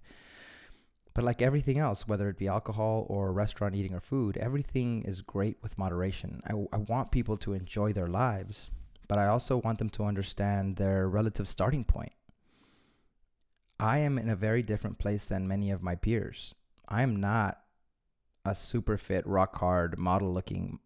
But 1.15 1.23
like 1.23 1.41
everything 1.41 1.79
else, 1.79 2.07
whether 2.07 2.29
it 2.29 2.37
be 2.37 2.49
alcohol 2.49 3.05
or 3.09 3.31
restaurant 3.31 3.73
eating 3.73 3.93
or 3.93 4.01
food, 4.01 4.35
everything 4.37 5.01
is 5.03 5.21
great 5.21 5.57
with 5.63 5.77
moderation. 5.77 6.41
I, 6.45 6.51
I 6.75 6.77
want 6.77 7.11
people 7.11 7.37
to 7.37 7.53
enjoy 7.53 7.93
their 7.93 8.07
lives, 8.07 8.69
but 9.07 9.17
I 9.17 9.27
also 9.27 9.57
want 9.57 9.79
them 9.79 9.89
to 9.91 10.03
understand 10.03 10.75
their 10.75 11.07
relative 11.07 11.47
starting 11.47 11.85
point. 11.85 12.11
I 13.79 13.99
am 13.99 14.17
in 14.17 14.29
a 14.29 14.35
very 14.35 14.61
different 14.61 14.99
place 14.99 15.23
than 15.23 15.47
many 15.47 15.71
of 15.71 15.81
my 15.81 15.95
peers. 15.95 16.53
I 16.87 17.01
am 17.01 17.15
not 17.15 17.61
a 18.43 18.53
super 18.53 18.97
fit, 18.97 19.25
rock 19.25 19.55
hard, 19.57 19.97
model 19.97 20.33
looking 20.33 20.79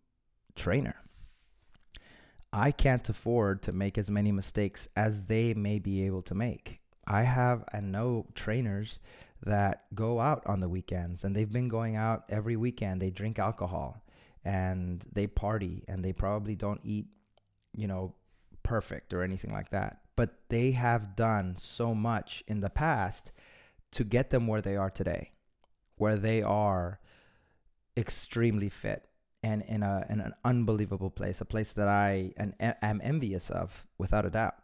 trainer. 0.55 0.95
I 2.53 2.71
can't 2.71 3.07
afford 3.09 3.63
to 3.63 3.71
make 3.71 3.97
as 3.97 4.11
many 4.11 4.31
mistakes 4.31 4.87
as 4.95 5.25
they 5.25 5.55
may 5.55 5.79
be 5.79 6.03
able 6.03 6.21
to 6.23 6.35
make. 6.35 6.81
I 7.07 7.23
have 7.23 7.63
and 7.73 7.91
know 7.91 8.27
trainers 8.35 8.99
that 9.45 9.85
go 9.95 10.19
out 10.19 10.43
on 10.45 10.59
the 10.59 10.69
weekends 10.69 11.23
and 11.23 11.35
they've 11.35 11.51
been 11.51 11.69
going 11.69 11.95
out 11.95 12.23
every 12.29 12.55
weekend. 12.55 13.01
They 13.01 13.09
drink 13.09 13.39
alcohol 13.39 14.03
and 14.43 15.03
they 15.11 15.27
party 15.27 15.83
and 15.87 16.03
they 16.03 16.13
probably 16.13 16.55
don't 16.55 16.81
eat, 16.83 17.07
you 17.75 17.87
know, 17.87 18.15
perfect 18.63 19.13
or 19.13 19.23
anything 19.23 19.51
like 19.51 19.69
that. 19.71 20.01
But 20.15 20.35
they 20.49 20.71
have 20.71 21.15
done 21.15 21.55
so 21.57 21.95
much 21.95 22.43
in 22.47 22.59
the 22.59 22.69
past 22.69 23.31
to 23.91 24.03
get 24.03 24.29
them 24.29 24.47
where 24.47 24.61
they 24.61 24.75
are 24.75 24.89
today, 24.89 25.31
where 25.95 26.17
they 26.17 26.41
are 26.41 26.99
extremely 27.95 28.69
fit 28.69 29.05
and 29.41 29.63
in 29.63 29.83
a 29.83 30.05
in 30.09 30.19
an 30.19 30.33
unbelievable 30.43 31.09
place, 31.09 31.39
a 31.41 31.45
place 31.45 31.73
that 31.73 31.87
I 31.87 32.33
am 32.59 33.01
envious 33.03 33.49
of 33.49 33.87
without 33.97 34.25
a 34.25 34.29
doubt. 34.29 34.55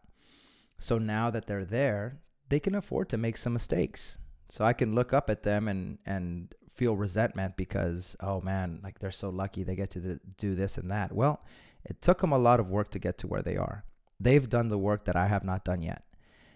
So 0.78 0.98
now 0.98 1.30
that 1.32 1.48
they're 1.48 1.66
there, 1.66 2.20
they 2.50 2.60
can 2.60 2.76
afford 2.76 3.10
to 3.10 3.18
make 3.18 3.38
some 3.38 3.54
mistakes. 3.54 4.18
So 4.50 4.64
I 4.64 4.74
can 4.74 4.96
look 4.96 5.14
up 5.14 5.30
at 5.30 5.44
them 5.44 5.68
and 5.68 5.98
and 6.06 6.54
feel 6.74 6.96
resentment 6.96 7.56
because 7.56 8.16
oh 8.20 8.42
man, 8.42 8.80
like 8.84 9.00
they're 9.00 9.12
so 9.12 9.30
lucky 9.30 9.64
they 9.64 9.76
get 9.76 9.92
to 9.92 10.20
do 10.38 10.56
this 10.56 10.78
and 10.78 10.92
that. 10.92 11.14
Well, 11.14 11.42
it 11.84 12.02
took 12.02 12.22
them 12.22 12.32
a 12.32 12.38
lot 12.38 12.60
of 12.60 12.70
work 12.70 12.90
to 12.92 13.00
get 13.00 13.18
to 13.20 13.28
where 13.28 13.42
they 13.42 13.58
are. 13.58 13.86
They've 14.20 14.50
done 14.50 14.70
the 14.70 14.78
work 14.78 15.06
that 15.06 15.16
I 15.16 15.28
have 15.28 15.44
not 15.44 15.64
done 15.64 15.82
yet. 15.82 16.04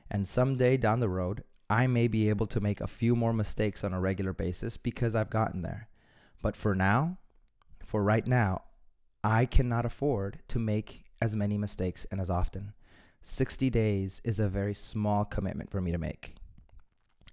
And 0.10 0.28
someday 0.28 0.78
down 0.78 1.00
the 1.00 1.10
road, 1.10 1.44
I 1.70 1.86
may 1.86 2.08
be 2.08 2.30
able 2.30 2.48
to 2.48 2.60
make 2.60 2.82
a 2.82 2.88
few 2.88 3.16
more 3.16 3.34
mistakes 3.34 3.84
on 3.84 3.94
a 3.94 4.00
regular 4.00 4.34
basis 4.34 4.76
because 4.76 5.14
I've 5.14 5.30
gotten 5.30 5.62
there. 5.62 5.88
But 6.42 6.56
for 6.56 6.74
now, 6.74 7.18
for 7.86 8.02
right 8.04 8.26
now, 8.26 8.64
I 9.24 9.46
cannot 9.46 9.86
afford 9.86 10.40
to 10.48 10.58
make 10.58 11.04
as 11.22 11.36
many 11.36 11.58
mistakes 11.58 12.08
and 12.10 12.20
as 12.20 12.30
often. 12.30 12.74
60 13.22 13.70
days 13.70 14.22
is 14.24 14.40
a 14.40 14.48
very 14.48 14.74
small 14.74 15.26
commitment 15.26 15.70
for 15.70 15.82
me 15.82 15.92
to 15.92 15.98
make. 15.98 16.36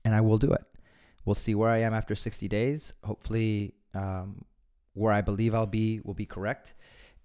And 0.07 0.15
I 0.15 0.21
will 0.21 0.39
do 0.39 0.53
it. 0.53 0.65
We'll 1.25 1.35
see 1.35 1.57
where 1.57 1.69
I 1.69 1.79
am 1.79 1.93
after 1.93 2.15
60 2.15 2.47
days. 2.47 2.95
Hopefully, 3.03 3.75
um, 3.93 4.45
where 4.95 5.13
I 5.13 5.21
believe 5.21 5.53
I'll 5.53 5.67
be 5.67 6.01
will 6.05 6.15
be 6.15 6.27
correct. 6.27 6.75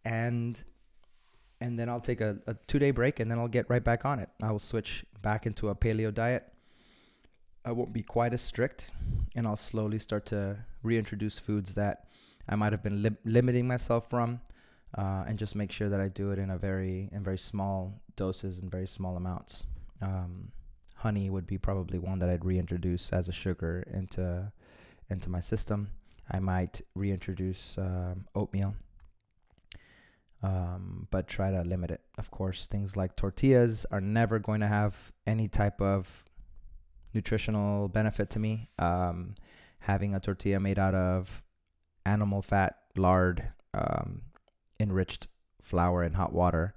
And 0.03 0.61
and 1.61 1.77
then 1.77 1.89
I'll 1.89 2.01
take 2.01 2.21
a, 2.21 2.39
a 2.47 2.55
two 2.65 2.79
day 2.79 2.89
break 2.89 3.19
and 3.19 3.29
then 3.29 3.37
I'll 3.37 3.47
get 3.47 3.69
right 3.69 3.83
back 3.83 4.03
on 4.03 4.17
it. 4.17 4.29
I 4.41 4.51
will 4.51 4.57
switch 4.57 5.05
back 5.21 5.45
into 5.45 5.69
a 5.69 5.75
paleo 5.75 6.11
diet. 6.11 6.51
I 7.63 7.71
won't 7.71 7.93
be 7.93 8.01
quite 8.01 8.33
as 8.33 8.41
strict 8.41 8.89
and 9.35 9.45
I'll 9.45 9.55
slowly 9.55 9.99
start 9.99 10.25
to 10.27 10.57
reintroduce 10.81 11.37
foods 11.37 11.75
that 11.75 12.07
I 12.49 12.55
might 12.55 12.73
have 12.73 12.81
been 12.81 13.03
li- 13.03 13.17
limiting 13.23 13.67
myself 13.67 14.09
from 14.09 14.41
uh, 14.97 15.25
and 15.27 15.37
just 15.37 15.55
make 15.55 15.71
sure 15.71 15.87
that 15.87 16.01
I 16.01 16.07
do 16.07 16.31
it 16.31 16.39
in 16.39 16.49
a 16.49 16.57
very 16.57 17.09
in 17.11 17.23
very 17.23 17.37
small 17.37 18.01
doses 18.15 18.57
and 18.57 18.71
very 18.71 18.87
small 18.87 19.15
amounts. 19.15 19.65
Um, 20.01 20.51
honey 21.01 21.29
would 21.29 21.47
be 21.47 21.57
probably 21.57 21.99
one 21.99 22.19
that 22.19 22.29
I'd 22.29 22.45
reintroduce 22.45 23.11
as 23.11 23.27
a 23.27 23.31
sugar 23.31 23.83
into 23.91 24.51
into 25.09 25.29
my 25.29 25.39
system. 25.39 25.89
I 26.31 26.39
might 26.39 26.81
reintroduce 26.95 27.77
um, 27.77 28.25
oatmeal, 28.33 28.75
um, 30.41 31.07
but 31.11 31.27
try 31.27 31.51
to 31.51 31.61
limit 31.63 31.91
it. 31.91 32.01
Of 32.17 32.31
course, 32.31 32.67
things 32.67 32.95
like 32.95 33.15
tortillas 33.15 33.85
are 33.91 33.99
never 33.99 34.39
going 34.39 34.61
to 34.61 34.67
have 34.67 35.11
any 35.27 35.47
type 35.49 35.81
of 35.81 36.23
nutritional 37.13 37.89
benefit 37.89 38.29
to 38.29 38.39
me. 38.39 38.69
Um, 38.79 39.35
having 39.79 40.15
a 40.15 40.19
tortilla 40.19 40.59
made 40.59 40.79
out 40.79 40.95
of 40.95 41.43
animal 42.05 42.41
fat, 42.41 42.77
lard, 42.95 43.49
um, 43.73 44.21
enriched 44.79 45.27
flour, 45.61 46.03
and 46.03 46.15
hot 46.15 46.31
water 46.31 46.73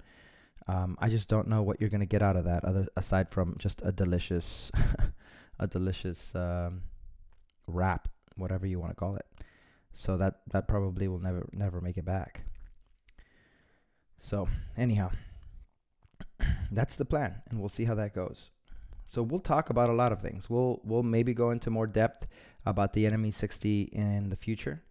um, 0.67 0.97
I 0.99 1.09
just 1.09 1.29
don't 1.29 1.47
know 1.47 1.61
what 1.61 1.79
you're 1.79 1.89
gonna 1.89 2.05
get 2.05 2.21
out 2.21 2.35
of 2.35 2.45
that, 2.45 2.65
other 2.65 2.87
aside 2.95 3.29
from 3.29 3.55
just 3.59 3.81
a 3.83 3.91
delicious, 3.91 4.71
a 5.59 5.67
delicious 5.67 6.33
um, 6.35 6.81
wrap, 7.67 8.07
whatever 8.35 8.65
you 8.65 8.79
want 8.79 8.91
to 8.91 8.95
call 8.95 9.15
it. 9.15 9.25
So 9.93 10.17
that 10.17 10.41
that 10.51 10.67
probably 10.67 11.07
will 11.07 11.19
never 11.19 11.47
never 11.53 11.81
make 11.81 11.97
it 11.97 12.05
back. 12.05 12.43
So 14.19 14.47
anyhow, 14.75 15.11
that's 16.71 16.95
the 16.95 17.05
plan, 17.05 17.41
and 17.49 17.59
we'll 17.59 17.69
see 17.69 17.85
how 17.85 17.95
that 17.95 18.13
goes. 18.13 18.49
So 19.05 19.21
we'll 19.21 19.39
talk 19.39 19.69
about 19.69 19.89
a 19.89 19.93
lot 19.93 20.11
of 20.11 20.21
things. 20.21 20.49
We'll 20.49 20.81
we'll 20.83 21.03
maybe 21.03 21.33
go 21.33 21.51
into 21.51 21.69
more 21.69 21.87
depth 21.87 22.27
about 22.65 22.93
the 22.93 23.05
Enemy 23.05 23.31
60 23.31 23.83
in 23.93 24.29
the 24.29 24.35
future. 24.35 24.81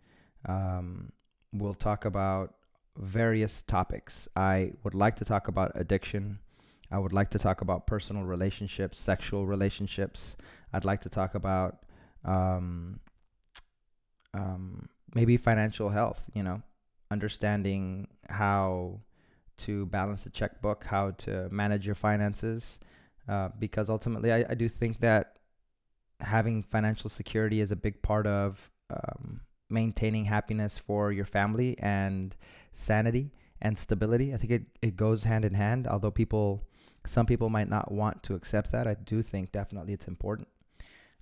Um, 0.47 1.13
we'll 1.53 1.75
talk 1.75 2.05
about 2.05 2.55
various 2.97 3.63
topics. 3.63 4.29
I 4.37 4.73
would 4.83 4.95
like 4.95 5.17
to 5.17 5.25
talk 5.25 5.49
about 5.49 5.73
addiction. 5.75 6.39
I 6.91 6.99
would 6.99 7.13
like 7.13 7.31
to 7.31 7.39
talk 7.39 7.61
about 7.61 7.87
personal 7.87 8.25
relationships, 8.25 8.99
sexual 8.99 9.47
relationships. 9.47 10.37
I'd 10.73 10.85
like 10.85 11.01
to 11.03 11.09
talk 11.09 11.35
about 11.35 11.85
um, 12.25 13.01
um, 14.33 14.89
maybe 15.15 15.37
financial 15.37 15.89
health, 15.91 16.31
you 16.35 16.43
know, 16.43 16.63
understanding 17.11 18.09
how 18.29 19.01
to 19.57 19.87
balance 19.87 20.27
a 20.27 20.31
checkbook, 20.31 20.85
how 20.85 21.13
to 21.13 21.49
manage 21.51 21.87
your 21.87 21.95
finances. 21.95 22.79
Uh, 23.29 23.49
because 23.59 23.89
ultimately, 23.89 24.33
I, 24.33 24.45
I 24.51 24.55
do 24.55 24.69
think 24.69 25.01
that 25.01 25.39
having 26.21 26.63
financial 26.63 27.09
security 27.09 27.61
is 27.61 27.71
a 27.71 27.77
big 27.77 28.03
part 28.03 28.27
of 28.27 28.71
um, 28.91 29.41
maintaining 29.71 30.27
happiness 30.27 30.79
for 30.79 31.11
your 31.13 31.25
family 31.25 31.77
and 31.79 32.37
sanity 32.75 33.31
and 33.63 33.79
stability. 33.79 34.35
I 34.35 34.37
think 34.37 34.53
it, 34.53 34.63
it 34.83 34.97
goes 34.97 35.25
hand 35.25 35.45
in 35.45 35.55
hand, 35.55 35.87
although 35.87 36.11
people, 36.11 36.63
some 37.07 37.25
people 37.25 37.49
might 37.49 37.71
not 37.71 37.91
want 37.91 38.23
to 38.25 38.35
accept 38.35 38.73
that. 38.73 38.87
I 38.87 38.95
do 38.95 39.23
think 39.23 39.53
definitely 39.53 39.95
it's 39.95 40.09
important. 40.09 40.49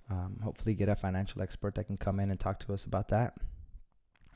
Um, 0.09 0.39
hopefully, 0.43 0.75
get 0.75 0.89
a 0.89 0.95
financial 0.95 1.41
expert 1.41 1.75
that 1.75 1.85
can 1.85 1.97
come 1.97 2.19
in 2.19 2.29
and 2.29 2.39
talk 2.39 2.59
to 2.59 2.73
us 2.73 2.83
about 2.83 3.07
that. 3.07 3.35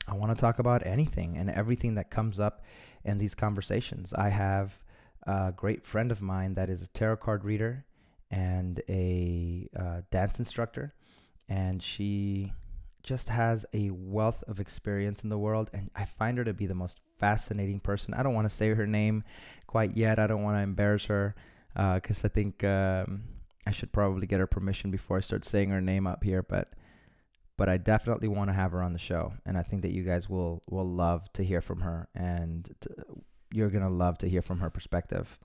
I 0.08 0.14
want 0.14 0.34
to 0.34 0.40
talk 0.40 0.58
about 0.58 0.86
anything 0.86 1.36
and 1.36 1.50
everything 1.50 1.96
that 1.96 2.10
comes 2.10 2.40
up 2.40 2.64
in 3.04 3.18
these 3.18 3.34
conversations. 3.34 4.14
I 4.14 4.30
have 4.30 4.78
a 5.24 5.52
great 5.54 5.84
friend 5.84 6.10
of 6.10 6.22
mine 6.22 6.54
that 6.54 6.70
is 6.70 6.80
a 6.80 6.86
tarot 6.86 7.18
card 7.18 7.44
reader 7.44 7.84
and 8.30 8.80
a 8.88 9.68
uh, 9.78 10.00
dance 10.10 10.38
instructor, 10.38 10.94
and 11.48 11.82
she 11.82 12.52
just 13.02 13.28
has 13.28 13.66
a 13.74 13.90
wealth 13.90 14.42
of 14.48 14.60
experience 14.60 15.22
in 15.22 15.28
the 15.28 15.38
world, 15.38 15.70
and 15.74 15.90
I 15.94 16.06
find 16.06 16.38
her 16.38 16.44
to 16.44 16.54
be 16.54 16.66
the 16.66 16.74
most 16.74 17.00
fascinating 17.18 17.80
person. 17.80 18.14
I 18.14 18.22
don't 18.22 18.34
want 18.34 18.48
to 18.48 18.54
say 18.54 18.68
her 18.74 18.86
name 18.86 19.24
quite 19.66 19.96
yet. 19.96 20.18
I 20.18 20.26
don't 20.26 20.42
want 20.42 20.56
to 20.56 20.62
embarrass 20.62 21.06
her 21.06 21.34
because 21.74 22.24
uh, 22.24 22.28
I 22.28 22.30
think 22.30 22.64
um, 22.64 23.24
I 23.66 23.70
should 23.70 23.92
probably 23.92 24.26
get 24.26 24.40
her 24.40 24.46
permission 24.46 24.90
before 24.90 25.18
I 25.18 25.20
start 25.20 25.44
saying 25.44 25.70
her 25.70 25.80
name 25.80 26.06
up 26.06 26.24
here. 26.24 26.42
But 26.42 26.72
but 27.56 27.68
I 27.68 27.76
definitely 27.76 28.28
want 28.28 28.50
to 28.50 28.54
have 28.54 28.72
her 28.72 28.82
on 28.82 28.92
the 28.92 28.98
show, 28.98 29.34
and 29.44 29.58
I 29.58 29.62
think 29.62 29.82
that 29.82 29.92
you 29.92 30.04
guys 30.04 30.28
will 30.28 30.62
will 30.68 30.88
love 30.88 31.32
to 31.34 31.44
hear 31.44 31.60
from 31.60 31.80
her, 31.80 32.08
and 32.14 32.68
you're 33.52 33.70
gonna 33.70 33.90
love 33.90 34.18
to 34.18 34.28
hear 34.28 34.42
from 34.42 34.60
her 34.60 34.70
perspective. 34.70 35.38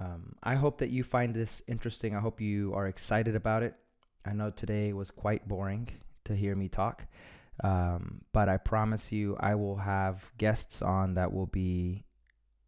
Um, 0.00 0.34
I 0.42 0.54
hope 0.54 0.78
that 0.78 0.88
you 0.88 1.04
find 1.04 1.34
this 1.34 1.62
interesting. 1.68 2.16
I 2.16 2.20
hope 2.20 2.40
you 2.40 2.72
are 2.74 2.86
excited 2.86 3.36
about 3.36 3.62
it. 3.62 3.74
I 4.24 4.32
know 4.32 4.50
today 4.50 4.92
was 4.92 5.10
quite 5.10 5.46
boring 5.46 5.88
to 6.24 6.34
hear 6.34 6.56
me 6.56 6.68
talk. 6.68 7.06
Um, 7.62 8.22
but 8.32 8.48
I 8.48 8.56
promise 8.56 9.12
you, 9.12 9.36
I 9.38 9.54
will 9.54 9.76
have 9.76 10.30
guests 10.38 10.82
on 10.82 11.14
that 11.14 11.32
will 11.32 11.46
be 11.46 12.04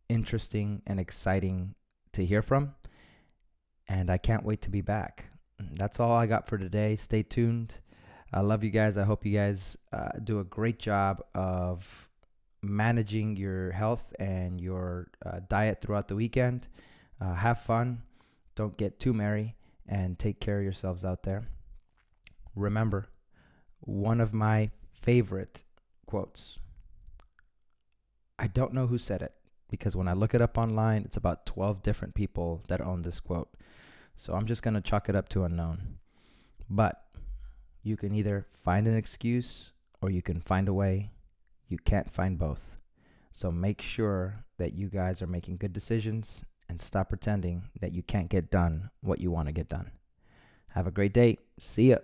interesting 0.08 0.82
and 0.86 1.00
exciting 1.00 1.74
to 2.12 2.24
hear 2.24 2.42
from. 2.42 2.74
And 3.88 4.10
I 4.10 4.18
can't 4.18 4.44
wait 4.44 4.62
to 4.62 4.70
be 4.70 4.80
back. 4.80 5.26
That's 5.74 6.00
all 6.00 6.12
I 6.12 6.26
got 6.26 6.46
for 6.46 6.58
today. 6.58 6.96
Stay 6.96 7.22
tuned. 7.22 7.74
I 8.32 8.40
love 8.40 8.64
you 8.64 8.70
guys. 8.70 8.96
I 8.96 9.04
hope 9.04 9.26
you 9.26 9.36
guys 9.36 9.76
uh, 9.92 10.08
do 10.22 10.40
a 10.40 10.44
great 10.44 10.78
job 10.78 11.22
of 11.34 12.08
managing 12.62 13.36
your 13.36 13.72
health 13.72 14.04
and 14.18 14.60
your 14.60 15.08
uh, 15.24 15.40
diet 15.48 15.80
throughout 15.80 16.08
the 16.08 16.16
weekend. 16.16 16.68
Uh, 17.20 17.34
have 17.34 17.60
fun. 17.60 18.02
Don't 18.54 18.76
get 18.76 18.98
too 18.98 19.12
merry 19.12 19.56
and 19.86 20.18
take 20.18 20.40
care 20.40 20.58
of 20.58 20.64
yourselves 20.64 21.04
out 21.04 21.22
there. 21.22 21.44
Remember, 22.54 23.08
one 23.80 24.20
of 24.20 24.32
my 24.32 24.70
favorite 25.02 25.64
quotes. 26.06 26.58
I 28.38 28.46
don't 28.46 28.72
know 28.72 28.86
who 28.86 28.98
said 28.98 29.20
it 29.20 29.34
because 29.68 29.96
when 29.96 30.08
I 30.08 30.12
look 30.12 30.34
it 30.34 30.40
up 30.40 30.56
online, 30.56 31.02
it's 31.02 31.16
about 31.16 31.44
12 31.46 31.82
different 31.82 32.14
people 32.14 32.62
that 32.68 32.80
own 32.80 33.02
this 33.02 33.20
quote. 33.20 33.50
So 34.16 34.34
I'm 34.34 34.46
just 34.46 34.62
going 34.62 34.74
to 34.74 34.80
chalk 34.80 35.08
it 35.08 35.16
up 35.16 35.28
to 35.30 35.44
unknown. 35.44 35.98
But 36.70 37.02
you 37.82 37.96
can 37.96 38.14
either 38.14 38.46
find 38.54 38.86
an 38.86 38.96
excuse 38.96 39.72
or 40.00 40.10
you 40.10 40.22
can 40.22 40.40
find 40.40 40.68
a 40.68 40.74
way. 40.74 41.10
You 41.68 41.78
can't 41.78 42.10
find 42.10 42.38
both. 42.38 42.76
So 43.32 43.50
make 43.50 43.82
sure 43.82 44.44
that 44.58 44.74
you 44.74 44.88
guys 44.88 45.20
are 45.22 45.26
making 45.26 45.56
good 45.56 45.72
decisions 45.72 46.44
and 46.68 46.80
stop 46.80 47.08
pretending 47.08 47.64
that 47.80 47.92
you 47.92 48.02
can't 48.02 48.28
get 48.28 48.50
done 48.50 48.90
what 49.00 49.20
you 49.20 49.30
want 49.30 49.48
to 49.48 49.52
get 49.52 49.68
done. 49.68 49.90
Have 50.68 50.86
a 50.86 50.92
great 50.92 51.12
day. 51.12 51.38
See 51.58 51.90
ya. 51.90 51.98